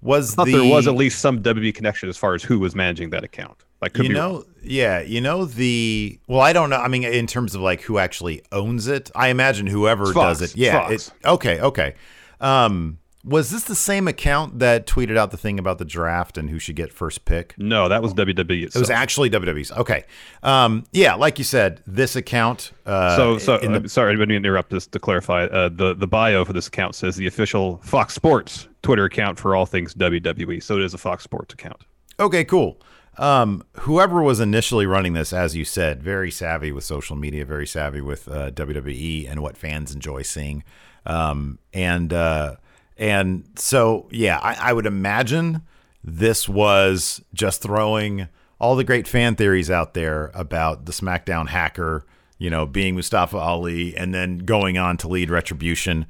was 0.05 0.33
I 0.33 0.35
thought 0.35 0.45
the 0.45 0.51
there 0.53 0.71
was 0.71 0.87
at 0.87 0.95
least 0.95 1.19
some 1.19 1.41
WB 1.41 1.73
connection 1.73 2.07
as 2.07 2.17
far 2.17 2.35
as 2.35 2.43
who 2.43 2.59
was 2.59 2.75
managing 2.75 3.09
that 3.09 3.23
account. 3.23 3.65
Like, 3.81 3.93
could 3.93 4.05
you 4.05 4.13
know 4.13 4.31
wrong. 4.33 4.45
yeah 4.63 5.01
you 5.01 5.21
know 5.21 5.45
the 5.45 6.17
well 6.27 6.41
i 6.41 6.53
don't 6.53 6.69
know 6.69 6.77
i 6.77 6.87
mean 6.87 7.03
in 7.03 7.27
terms 7.27 7.53
of 7.53 7.61
like 7.61 7.81
who 7.81 7.99
actually 7.99 8.41
owns 8.51 8.87
it 8.87 9.11
i 9.13 9.27
imagine 9.27 9.67
whoever 9.67 10.11
Fox. 10.11 10.39
does 10.39 10.41
it 10.41 10.57
yeah 10.57 10.89
it, 10.89 11.11
okay 11.23 11.59
okay 11.59 11.93
um 12.39 12.97
was 13.25 13.49
this 13.49 13.63
the 13.63 13.75
same 13.75 14.07
account 14.07 14.59
that 14.59 14.85
tweeted 14.85 15.17
out 15.17 15.31
the 15.31 15.37
thing 15.37 15.57
about 15.57 15.79
the 15.79 15.85
draft 15.85 16.37
and 16.37 16.49
who 16.49 16.59
should 16.59 16.75
get 16.75 16.93
first 16.93 17.25
pick 17.25 17.55
no, 17.57 17.89
that 17.89 18.01
was 18.01 18.13
WWE 18.13 18.63
it 18.63 18.75
was 18.75 18.89
actually 18.89 19.29
WWE's. 19.29 19.71
Okay. 19.71 20.03
Um, 20.43 20.83
yeah, 20.91 21.15
like 21.15 21.37
you 21.39 21.43
said, 21.43 21.81
this 21.87 22.15
account. 22.15 22.71
Uh, 22.85 23.15
so, 23.15 23.37
so 23.37 23.55
in 23.57 23.73
the- 23.73 23.83
uh, 23.85 23.87
sorry, 23.87 24.15
mean 24.15 24.29
to 24.29 24.35
interrupt 24.35 24.69
this 24.69 24.85
to 24.87 24.99
clarify. 24.99 25.45
Uh, 25.45 25.69
the 25.69 25.95
the 25.95 26.07
bio 26.07 26.45
for 26.45 26.53
this 26.53 26.67
account 26.67 26.95
says 26.95 27.15
the 27.15 27.27
official 27.27 27.77
Fox 27.83 28.13
Sports 28.13 28.67
Twitter 28.83 29.05
account 29.05 29.39
for 29.39 29.55
all 29.55 29.65
things 29.65 29.93
WWE. 29.95 30.61
So 30.61 30.77
it 30.77 30.83
is 30.83 30.93
a 30.93 30.97
Fox 30.97 31.23
Sports 31.23 31.53
account. 31.53 31.81
Okay, 32.19 32.43
cool. 32.45 32.79
Um, 33.17 33.63
whoever 33.79 34.21
was 34.21 34.39
initially 34.39 34.85
running 34.85 35.13
this, 35.13 35.31
as 35.33 35.55
you 35.55 35.65
said, 35.65 36.03
very 36.03 36.29
savvy 36.29 36.71
with 36.71 36.83
social 36.83 37.15
media, 37.15 37.45
very 37.45 37.65
savvy 37.65 38.01
with 38.01 38.27
uh, 38.27 38.51
WWE 38.51 39.29
and 39.29 39.41
what 39.41 39.57
fans 39.57 39.93
enjoy 39.93 40.21
seeing. 40.21 40.63
Um, 41.05 41.59
and 41.73 42.11
uh, 42.11 42.55
and 42.97 43.45
so 43.55 44.07
yeah, 44.11 44.39
I, 44.39 44.69
I 44.69 44.73
would 44.73 44.85
imagine 44.85 45.61
this 46.03 46.47
was 46.47 47.21
just 47.33 47.61
throwing 47.61 48.27
all 48.59 48.75
the 48.75 48.83
great 48.83 49.07
fan 49.07 49.35
theories 49.35 49.69
out 49.69 49.93
there 49.93 50.31
about 50.33 50.85
the 50.85 50.91
SmackDown 50.91 51.49
hacker, 51.49 52.05
you 52.37 52.49
know, 52.49 52.65
being 52.65 52.95
Mustafa 52.95 53.37
Ali 53.37 53.95
and 53.97 54.13
then 54.13 54.39
going 54.39 54.77
on 54.77 54.97
to 54.97 55.07
lead 55.07 55.29
Retribution. 55.29 56.05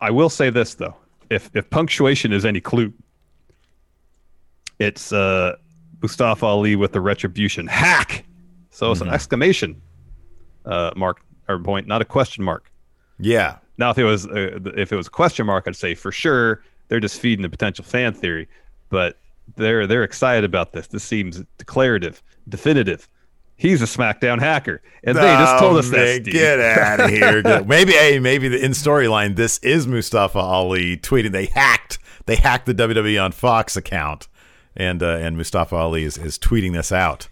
I 0.00 0.10
will 0.10 0.30
say 0.30 0.50
this 0.50 0.74
though, 0.74 0.94
if 1.30 1.50
if 1.54 1.68
punctuation 1.70 2.32
is 2.32 2.44
any 2.44 2.60
clue, 2.60 2.92
it's 4.78 5.12
uh, 5.12 5.56
Mustafa 6.02 6.46
Ali 6.46 6.76
with 6.76 6.92
the 6.92 7.00
Retribution 7.00 7.66
hack. 7.66 8.24
So 8.70 8.92
it's 8.92 9.00
an 9.00 9.08
exclamation 9.08 9.82
uh, 10.64 10.92
mark 10.94 11.20
or 11.48 11.58
point, 11.58 11.88
not 11.88 12.00
a 12.00 12.04
question 12.04 12.44
mark. 12.44 12.70
Yeah. 13.18 13.56
Now, 13.78 13.90
if 13.90 13.98
it 13.98 14.04
was 14.04 14.26
uh, 14.26 14.58
if 14.76 14.92
it 14.92 14.96
was 14.96 15.06
a 15.06 15.10
question 15.10 15.46
mark, 15.46 15.64
I'd 15.66 15.76
say 15.76 15.94
for 15.94 16.12
sure 16.12 16.62
they're 16.88 17.00
just 17.00 17.20
feeding 17.20 17.42
the 17.42 17.48
potential 17.48 17.84
fan 17.84 18.12
theory. 18.12 18.48
But 18.90 19.18
they're 19.56 19.86
they're 19.86 20.04
excited 20.04 20.44
about 20.44 20.72
this. 20.72 20.88
This 20.88 21.04
seems 21.04 21.42
declarative, 21.58 22.22
definitive. 22.48 23.08
He's 23.56 23.82
a 23.82 23.86
SmackDown 23.86 24.38
hacker, 24.38 24.80
and 25.02 25.16
they 25.16 25.22
just 25.22 25.58
told 25.58 25.78
us 25.78 25.88
Oh, 25.88 25.90
that. 25.90 25.96
man, 25.96 26.22
Get 26.22 26.60
out 26.60 27.00
of 27.00 27.10
here. 27.50 27.64
Maybe, 27.64 27.92
hey, 27.92 28.20
maybe 28.20 28.46
the 28.46 28.64
in 28.64 28.70
storyline, 28.70 29.34
this 29.34 29.58
is 29.64 29.84
Mustafa 29.86 30.38
Ali 30.38 30.96
tweeting 30.96 31.32
they 31.32 31.46
hacked 31.46 31.98
they 32.26 32.36
hacked 32.36 32.66
the 32.66 32.74
WWE 32.74 33.20
on 33.24 33.32
Fox 33.32 33.76
account, 33.76 34.28
and 34.76 35.02
uh, 35.02 35.06
and 35.16 35.36
Mustafa 35.36 35.74
Ali 35.74 36.04
is, 36.04 36.16
is 36.18 36.38
tweeting 36.38 36.72
this 36.72 36.92
out. 36.92 37.28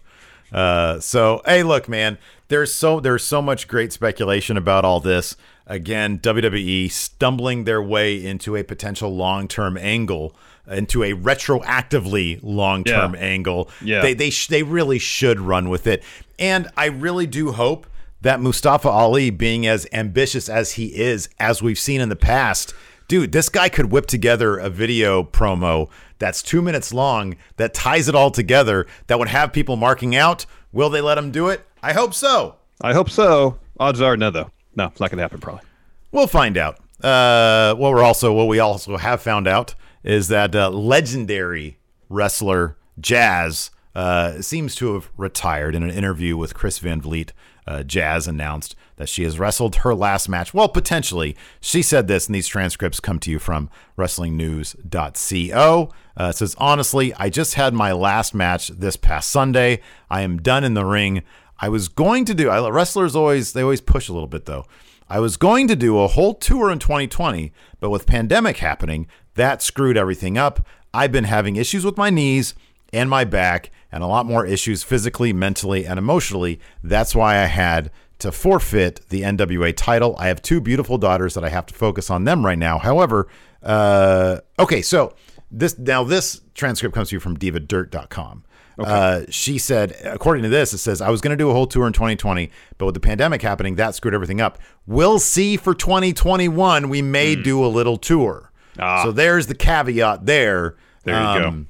Uh, 0.51 0.99
so 0.99 1.41
hey, 1.45 1.63
look, 1.63 1.87
man, 1.87 2.17
there's 2.49 2.73
so 2.73 2.99
there's 2.99 3.23
so 3.23 3.41
much 3.41 3.67
great 3.69 3.93
speculation 3.93 4.57
about 4.57 4.83
all 4.83 4.99
this. 4.99 5.35
Again, 5.69 6.19
WWE 6.19 6.89
stumbling 6.89 7.65
their 7.65 7.81
way 7.83 8.25
into 8.25 8.55
a 8.55 8.63
potential 8.63 9.13
long 9.15 9.47
term 9.47 9.77
angle, 9.77 10.33
into 10.69 11.03
a 11.03 11.11
retroactively 11.13 12.39
long 12.41 12.83
term 12.83 13.13
Yeah. 13.13 13.19
angle. 13.19 13.69
Yeah. 13.83 14.01
They 14.01 14.13
they 14.13 14.29
sh- 14.29 14.47
they 14.47 14.63
really 14.63 14.99
should 14.99 15.39
run 15.39 15.69
with 15.69 15.85
it, 15.87 16.03
and 16.39 16.69
I 16.77 16.85
really 16.85 17.27
do 17.27 17.51
hope 17.51 17.85
that 18.21 18.39
Mustafa 18.39 18.89
Ali, 18.89 19.29
being 19.29 19.67
as 19.67 19.85
ambitious 19.93 20.49
as 20.49 20.73
he 20.73 20.87
is, 20.95 21.29
as 21.39 21.61
we've 21.61 21.77
seen 21.77 22.01
in 22.01 22.09
the 22.09 22.15
past, 22.15 22.73
dude, 23.07 23.31
this 23.31 23.47
guy 23.49 23.69
could 23.69 23.91
whip 23.91 24.07
together 24.07 24.57
a 24.57 24.69
video 24.69 25.21
promo 25.23 25.87
that's 26.19 26.41
two 26.41 26.61
minutes 26.61 26.91
long 26.93 27.35
that 27.57 27.73
ties 27.75 28.07
it 28.09 28.15
all 28.15 28.31
together. 28.31 28.87
That 29.05 29.19
would 29.19 29.27
have 29.27 29.53
people 29.53 29.75
marking 29.75 30.15
out. 30.15 30.45
Will 30.71 30.89
they 30.89 31.01
let 31.01 31.17
him 31.17 31.29
do 31.31 31.47
it? 31.49 31.61
I 31.83 31.93
hope 31.93 32.13
so. 32.13 32.55
I 32.81 32.93
hope 32.93 33.09
so. 33.09 33.59
Odds 33.79 34.01
are 34.01 34.17
no, 34.17 34.31
though. 34.31 34.49
No, 34.77 34.85
it's 34.85 34.99
not 34.99 35.09
going 35.09 35.17
to 35.17 35.23
happen. 35.23 35.39
Probably. 35.39 35.63
We'll 36.11 36.27
find 36.27 36.57
out. 36.57 36.79
Uh, 37.03 37.75
what 37.75 37.91
we're 37.91 38.03
also 38.03 38.33
what 38.33 38.47
we 38.47 38.59
also 38.59 38.97
have 38.97 39.21
found 39.21 39.47
out 39.47 39.75
is 40.03 40.29
that 40.29 40.55
uh, 40.55 40.69
legendary 40.69 41.77
wrestler 42.09 42.77
Jazz 42.99 43.71
uh, 43.93 44.41
seems 44.41 44.75
to 44.75 44.93
have 44.93 45.09
retired. 45.17 45.75
In 45.75 45.83
an 45.83 45.89
interview 45.89 46.37
with 46.37 46.53
Chris 46.53 46.79
Van 46.79 47.01
Vliet, 47.01 47.33
uh, 47.67 47.83
Jazz 47.83 48.27
announced 48.27 48.75
that 48.95 49.09
she 49.09 49.23
has 49.23 49.37
wrestled 49.37 49.77
her 49.77 49.93
last 49.93 50.29
match. 50.29 50.53
Well, 50.53 50.69
potentially, 50.69 51.35
she 51.59 51.81
said 51.81 52.07
this, 52.07 52.27
and 52.27 52.35
these 52.35 52.47
transcripts 52.47 52.99
come 52.99 53.19
to 53.19 53.31
you 53.31 53.39
from 53.39 53.69
WrestlingNews.co. 53.97 55.91
Uh, 56.15 56.31
says, 56.31 56.55
honestly, 56.57 57.13
I 57.15 57.29
just 57.29 57.53
had 57.55 57.73
my 57.75 57.91
last 57.91 58.33
match 58.33 58.69
this 58.69 58.95
past 58.95 59.29
Sunday. 59.29 59.81
I 60.09 60.21
am 60.21 60.37
done 60.41 60.63
in 60.63 60.73
the 60.73 60.85
ring. 60.85 61.21
I 61.59 61.69
was 61.69 61.87
going 61.87 62.25
to 62.25 62.33
do. 62.33 62.49
I, 62.49 62.69
wrestlers 62.69 63.15
always 63.15 63.53
they 63.53 63.61
always 63.61 63.81
push 63.81 64.09
a 64.09 64.13
little 64.13 64.27
bit 64.27 64.45
though. 64.45 64.65
I 65.09 65.19
was 65.19 65.37
going 65.37 65.67
to 65.69 65.75
do 65.75 65.99
a 65.99 66.07
whole 66.07 66.33
tour 66.33 66.69
in 66.69 66.79
2020, 66.79 67.53
but 67.79 67.89
with 67.89 68.05
pandemic 68.05 68.57
happening, 68.57 69.07
that 69.35 69.61
screwed 69.61 69.95
everything 69.95 70.37
up. 70.37 70.65
I've 70.93 71.11
been 71.11 71.23
having 71.23 71.55
issues 71.55 71.85
with 71.85 71.97
my 71.97 72.09
knees 72.09 72.55
and 72.91 73.09
my 73.09 73.23
back 73.23 73.71
and 73.91 74.03
a 74.03 74.07
lot 74.07 74.25
more 74.25 74.45
issues 74.45 74.83
physically, 74.83 75.31
mentally, 75.31 75.85
and 75.85 75.97
emotionally. 75.97 76.59
That's 76.83 77.15
why 77.15 77.37
I 77.37 77.45
had 77.45 77.89
to 78.19 78.31
forfeit 78.31 79.07
the 79.09 79.21
NWA 79.21 79.73
title. 79.75 80.15
I 80.19 80.27
have 80.27 80.41
two 80.41 80.59
beautiful 80.59 80.97
daughters 80.97 81.35
that 81.35 81.43
I 81.43 81.49
have 81.49 81.67
to 81.67 81.73
focus 81.73 82.09
on 82.09 82.25
them 82.25 82.45
right 82.45 82.57
now. 82.57 82.79
However, 82.79 83.27
uh, 83.63 84.39
okay, 84.59 84.81
so 84.81 85.15
this 85.51 85.77
now 85.77 86.03
this 86.03 86.41
transcript 86.53 86.93
comes 86.93 87.09
to 87.09 87.15
you 87.15 87.19
from 87.19 87.37
divadirt.com. 87.37 88.43
Uh, 88.79 89.21
she 89.29 89.57
said, 89.57 89.95
according 90.03 90.43
to 90.43 90.49
this, 90.49 90.73
it 90.73 90.77
says, 90.77 91.01
I 91.01 91.09
was 91.09 91.19
going 91.21 91.31
to 91.31 91.37
do 91.41 91.49
a 91.49 91.53
whole 91.53 91.67
tour 91.67 91.87
in 91.87 91.93
2020, 91.93 92.51
but 92.77 92.85
with 92.85 92.93
the 92.93 92.99
pandemic 92.99 93.41
happening, 93.41 93.75
that 93.75 93.95
screwed 93.95 94.13
everything 94.13 94.39
up. 94.39 94.59
We'll 94.85 95.19
see 95.19 95.57
for 95.57 95.73
2021. 95.73 96.89
We 96.89 97.01
may 97.01 97.35
do 97.35 97.65
a 97.65 97.67
little 97.67 97.97
tour. 97.97 98.51
Ah. 98.79 99.03
So 99.03 99.11
there's 99.11 99.47
the 99.47 99.55
caveat 99.55 100.25
there. 100.25 100.75
There 101.03 101.15
you 101.15 101.39
go. 101.39 101.47
Um, 101.47 101.67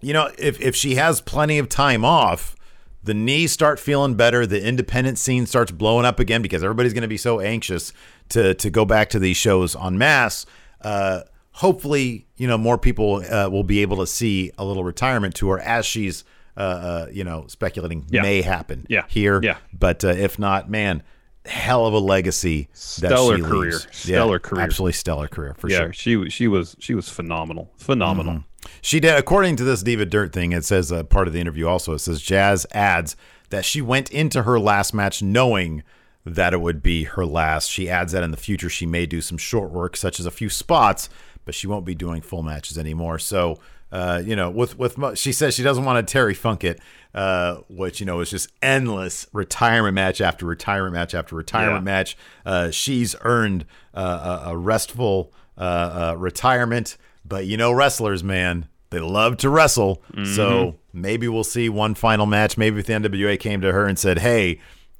You 0.00 0.12
know, 0.12 0.30
if, 0.38 0.60
if 0.60 0.76
she 0.76 0.94
has 0.96 1.20
plenty 1.20 1.58
of 1.58 1.68
time 1.68 2.04
off, 2.04 2.54
the 3.02 3.14
knees 3.14 3.52
start 3.52 3.80
feeling 3.80 4.14
better, 4.14 4.46
the 4.46 4.62
independent 4.64 5.18
scene 5.18 5.46
starts 5.46 5.72
blowing 5.72 6.06
up 6.06 6.18
again 6.20 6.42
because 6.42 6.62
everybody's 6.62 6.92
going 6.94 7.02
to 7.02 7.08
be 7.08 7.16
so 7.18 7.40
anxious 7.40 7.92
to 8.30 8.54
to 8.54 8.70
go 8.70 8.84
back 8.84 9.10
to 9.10 9.18
these 9.18 9.36
shows 9.36 9.76
en 9.76 9.98
masse. 9.98 10.46
Uh, 10.80 11.20
hopefully, 11.54 12.26
you 12.36 12.46
know, 12.48 12.58
more 12.58 12.76
people 12.78 13.22
uh, 13.30 13.48
will 13.50 13.62
be 13.64 13.80
able 13.82 13.96
to 13.98 14.06
see 14.06 14.50
a 14.58 14.64
little 14.64 14.84
retirement 14.84 15.34
tour 15.34 15.58
as 15.60 15.86
she's, 15.86 16.24
uh, 16.56 16.60
uh, 16.60 17.06
you 17.12 17.24
know, 17.24 17.46
speculating 17.48 18.04
Yeah. 18.10 18.22
may 18.22 18.42
happen 18.42 18.86
Yeah. 18.88 19.04
here. 19.08 19.40
Yeah. 19.42 19.56
But 19.72 20.04
uh, 20.04 20.08
if 20.08 20.38
not, 20.38 20.68
man, 20.68 21.02
hell 21.46 21.86
of 21.86 21.94
a 21.94 21.98
legacy. 21.98 22.68
that 22.72 22.76
Stellar 22.78 23.36
she 23.36 23.42
career. 23.42 23.70
leaves. 23.72 23.86
Stellar 23.92 24.34
yeah, 24.36 24.38
career. 24.48 24.62
Absolutely 24.64 24.92
stellar 24.94 25.28
career 25.28 25.54
for 25.58 25.68
yeah, 25.70 25.78
sure. 25.78 25.92
she 25.92 26.16
was 26.16 26.32
she 26.32 26.48
was 26.48 26.76
she 26.80 26.94
was 26.94 27.08
phenomenal. 27.08 27.70
Phenomenal. 27.76 28.44
She 28.80 28.98
did, 28.98 29.14
according 29.16 29.56
to 29.56 29.64
this 29.64 29.82
Diva 29.82 30.06
Dirt 30.06 30.32
thing, 30.32 30.52
it 30.52 30.64
says 30.64 30.90
uh, 30.90 31.02
part 31.04 31.28
of 31.28 31.34
the 31.34 31.40
interview 31.40 31.66
also, 31.68 31.92
it 31.92 31.98
says 31.98 32.20
Jazz 32.22 32.66
adds 32.72 33.14
that 33.50 33.64
she 33.64 33.82
went 33.82 34.10
into 34.10 34.42
her 34.44 34.58
last 34.58 34.94
match 34.94 35.22
knowing 35.22 35.82
that 36.24 36.54
it 36.54 36.62
would 36.62 36.82
be 36.82 37.04
her 37.04 37.26
last. 37.26 37.70
She 37.70 37.90
adds 37.90 38.12
that 38.12 38.22
in 38.22 38.30
the 38.30 38.38
future 38.38 38.70
she 38.70 38.86
may 38.86 39.04
do 39.04 39.20
some 39.20 39.36
short 39.36 39.70
work, 39.70 39.96
such 39.98 40.18
as 40.18 40.24
a 40.24 40.30
few 40.30 40.48
spots, 40.48 41.10
but 41.44 41.54
she 41.54 41.66
won't 41.66 41.84
be 41.84 41.94
doing 41.94 42.20
full 42.22 42.42
matches 42.42 42.78
anymore. 42.78 43.18
So, 43.18 43.58
uh, 43.92 44.22
you 44.24 44.34
know, 44.36 44.50
with 44.50 44.78
with 44.78 44.98
she 45.16 45.32
says 45.32 45.54
she 45.54 45.62
doesn't 45.62 45.84
want 45.84 46.04
to 46.06 46.12
Terry 46.12 46.34
Funk 46.34 46.64
it, 46.64 46.80
uh, 47.14 47.56
which 47.68 48.00
you 48.00 48.06
know 48.06 48.20
is 48.20 48.30
just 48.30 48.50
endless 48.62 49.26
retirement 49.32 49.94
match 49.94 50.20
after 50.20 50.46
retirement 50.46 50.94
match 50.94 51.14
after 51.14 51.36
retirement 51.36 51.82
Yeah. 51.82 51.92
match. 51.92 52.16
Uh, 52.44 52.70
she's 52.70 53.14
earned 53.20 53.66
uh, 53.94 54.42
a, 54.46 54.50
a 54.50 54.56
restful 54.56 55.32
uh, 55.56 55.60
uh, 55.60 56.16
retirement, 56.18 56.96
but 57.24 57.46
you 57.46 57.56
know, 57.56 57.70
wrestlers, 57.72 58.24
man, 58.24 58.66
they 58.90 58.98
love 59.00 59.36
to 59.38 59.48
wrestle. 59.50 60.02
So 60.34 60.76
maybe 60.92 61.28
we'll 61.28 61.44
see 61.44 61.68
one 61.68 61.94
final 61.94 62.26
match. 62.26 62.56
Maybe 62.58 62.80
if 62.80 62.86
the 62.86 62.94
NWA 62.94 63.38
came 63.38 63.60
to 63.60 63.72
her 63.72 63.86
and 63.86 63.96
said, 63.98 64.18
"Hey, 64.18 64.54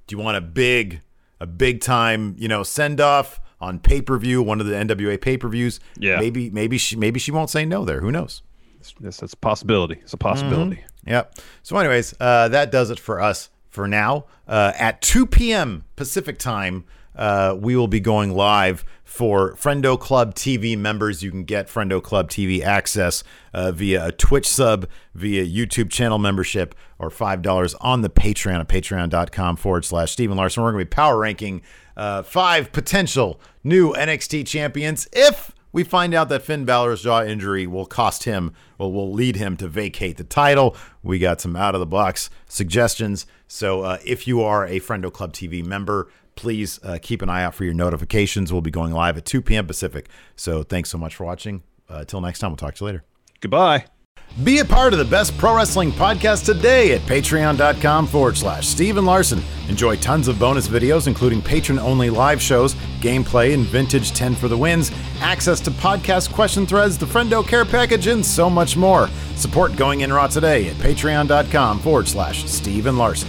do 0.06 0.16
you 0.16 0.22
want 0.22 0.36
a 0.36 0.40
big, 0.40 1.00
a 1.40 1.46
big 1.46 1.80
time, 1.80 2.36
you 2.38 2.46
know, 2.46 2.62
send 2.62 3.00
off 3.00 3.40
on 3.64 3.78
pay 3.78 4.00
per 4.00 4.18
view, 4.18 4.42
one 4.42 4.60
of 4.60 4.66
the 4.66 4.74
NWA 4.74 5.20
pay 5.20 5.36
per 5.36 5.48
views?" 5.48 5.80
Yeah. 5.98 6.18
maybe, 6.20 6.50
maybe 6.50 6.78
she, 6.78 6.96
maybe 6.96 7.18
she 7.18 7.30
won't 7.30 7.50
say 7.50 7.64
no 7.64 7.84
there. 7.84 8.00
Who 8.00 8.12
knows? 8.12 8.42
It's, 8.78 9.22
it's 9.22 9.32
a 9.32 9.36
possibility. 9.36 9.98
It's 10.02 10.12
a 10.12 10.18
possibility. 10.18 10.84
Yep. 11.06 11.38
So, 11.62 11.76
anyways, 11.78 12.14
uh, 12.20 12.48
that 12.48 12.70
does 12.70 12.90
it 12.90 12.98
for 12.98 13.20
us 13.20 13.50
for 13.70 13.88
now. 13.88 14.26
Uh, 14.46 14.72
at 14.78 15.00
2 15.02 15.26
p.m. 15.26 15.84
Pacific 15.96 16.38
time, 16.38 16.84
uh, 17.16 17.56
we 17.58 17.76
will 17.76 17.88
be 17.88 18.00
going 18.00 18.32
live 18.32 18.84
for 19.14 19.54
Friendo 19.54 19.96
Club 19.96 20.34
TV 20.34 20.76
members. 20.76 21.22
You 21.22 21.30
can 21.30 21.44
get 21.44 21.68
Friendo 21.68 22.02
Club 22.02 22.28
TV 22.28 22.62
access 22.62 23.22
uh, 23.52 23.70
via 23.70 24.08
a 24.08 24.10
Twitch 24.10 24.48
sub, 24.48 24.88
via 25.14 25.46
YouTube 25.46 25.88
channel 25.88 26.18
membership, 26.18 26.74
or 26.98 27.10
$5 27.10 27.76
on 27.80 28.00
the 28.00 28.10
Patreon 28.10 28.58
at 28.58 28.66
patreon.com 28.66 29.54
forward 29.54 29.84
slash 29.84 30.10
Steven 30.10 30.36
Larson. 30.36 30.64
We're 30.64 30.72
going 30.72 30.84
to 30.84 30.86
be 30.86 30.96
power 30.96 31.16
ranking 31.16 31.62
uh, 31.96 32.24
five 32.24 32.72
potential 32.72 33.40
new 33.62 33.92
NXT 33.92 34.48
champions 34.48 35.06
if 35.12 35.52
we 35.70 35.84
find 35.84 36.12
out 36.12 36.28
that 36.30 36.42
Finn 36.42 36.64
Balor's 36.64 37.04
jaw 37.04 37.22
injury 37.22 37.68
will 37.68 37.86
cost 37.86 38.24
him, 38.24 38.52
or 38.78 38.92
will 38.92 39.12
lead 39.12 39.36
him 39.36 39.56
to 39.58 39.68
vacate 39.68 40.16
the 40.16 40.24
title. 40.24 40.76
We 41.04 41.20
got 41.20 41.40
some 41.40 41.54
out 41.54 41.74
of 41.74 41.80
the 41.80 41.86
box 41.86 42.30
suggestions. 42.48 43.26
So 43.46 43.82
uh, 43.82 43.98
if 44.04 44.26
you 44.26 44.42
are 44.42 44.66
a 44.66 44.80
Friendo 44.80 45.12
Club 45.12 45.32
TV 45.32 45.64
member, 45.64 46.08
please 46.36 46.80
uh, 46.82 46.98
keep 47.00 47.22
an 47.22 47.28
eye 47.28 47.44
out 47.44 47.54
for 47.54 47.64
your 47.64 47.74
notifications. 47.74 48.52
We'll 48.52 48.62
be 48.62 48.70
going 48.70 48.92
live 48.92 49.16
at 49.16 49.24
2 49.24 49.42
p.m. 49.42 49.66
Pacific. 49.66 50.08
So 50.36 50.62
thanks 50.62 50.90
so 50.90 50.98
much 50.98 51.14
for 51.14 51.24
watching. 51.24 51.62
Uh, 51.88 51.98
until 51.98 52.20
next 52.20 52.38
time, 52.38 52.50
we'll 52.50 52.56
talk 52.56 52.74
to 52.76 52.84
you 52.84 52.86
later. 52.86 53.04
Goodbye. 53.40 53.86
Be 54.42 54.58
a 54.58 54.64
part 54.64 54.92
of 54.92 54.98
the 54.98 55.04
best 55.04 55.36
pro 55.38 55.54
wrestling 55.54 55.92
podcast 55.92 56.44
today 56.44 56.92
at 56.92 57.02
patreon.com 57.02 58.08
forward 58.08 58.36
slash 58.36 58.66
Steven 58.66 59.04
Larson. 59.04 59.40
Enjoy 59.68 59.94
tons 59.96 60.26
of 60.26 60.40
bonus 60.40 60.66
videos, 60.66 61.06
including 61.06 61.40
patron 61.40 61.78
only 61.78 62.10
live 62.10 62.42
shows, 62.42 62.74
gameplay, 63.00 63.54
and 63.54 63.64
vintage 63.64 64.10
10 64.12 64.34
for 64.34 64.48
the 64.48 64.58
wins, 64.58 64.90
access 65.20 65.60
to 65.60 65.70
podcast 65.70 66.32
question 66.32 66.66
threads, 66.66 66.98
the 66.98 67.06
Friendo 67.06 67.46
Care 67.46 67.64
Package, 67.64 68.08
and 68.08 68.26
so 68.26 68.50
much 68.50 68.76
more. 68.76 69.08
Support 69.36 69.76
Going 69.76 70.00
In 70.00 70.12
Raw 70.12 70.26
today 70.26 70.68
at 70.68 70.76
patreon.com 70.76 71.78
forward 71.78 72.08
slash 72.08 72.44
Steven 72.46 72.98
Larson. 72.98 73.28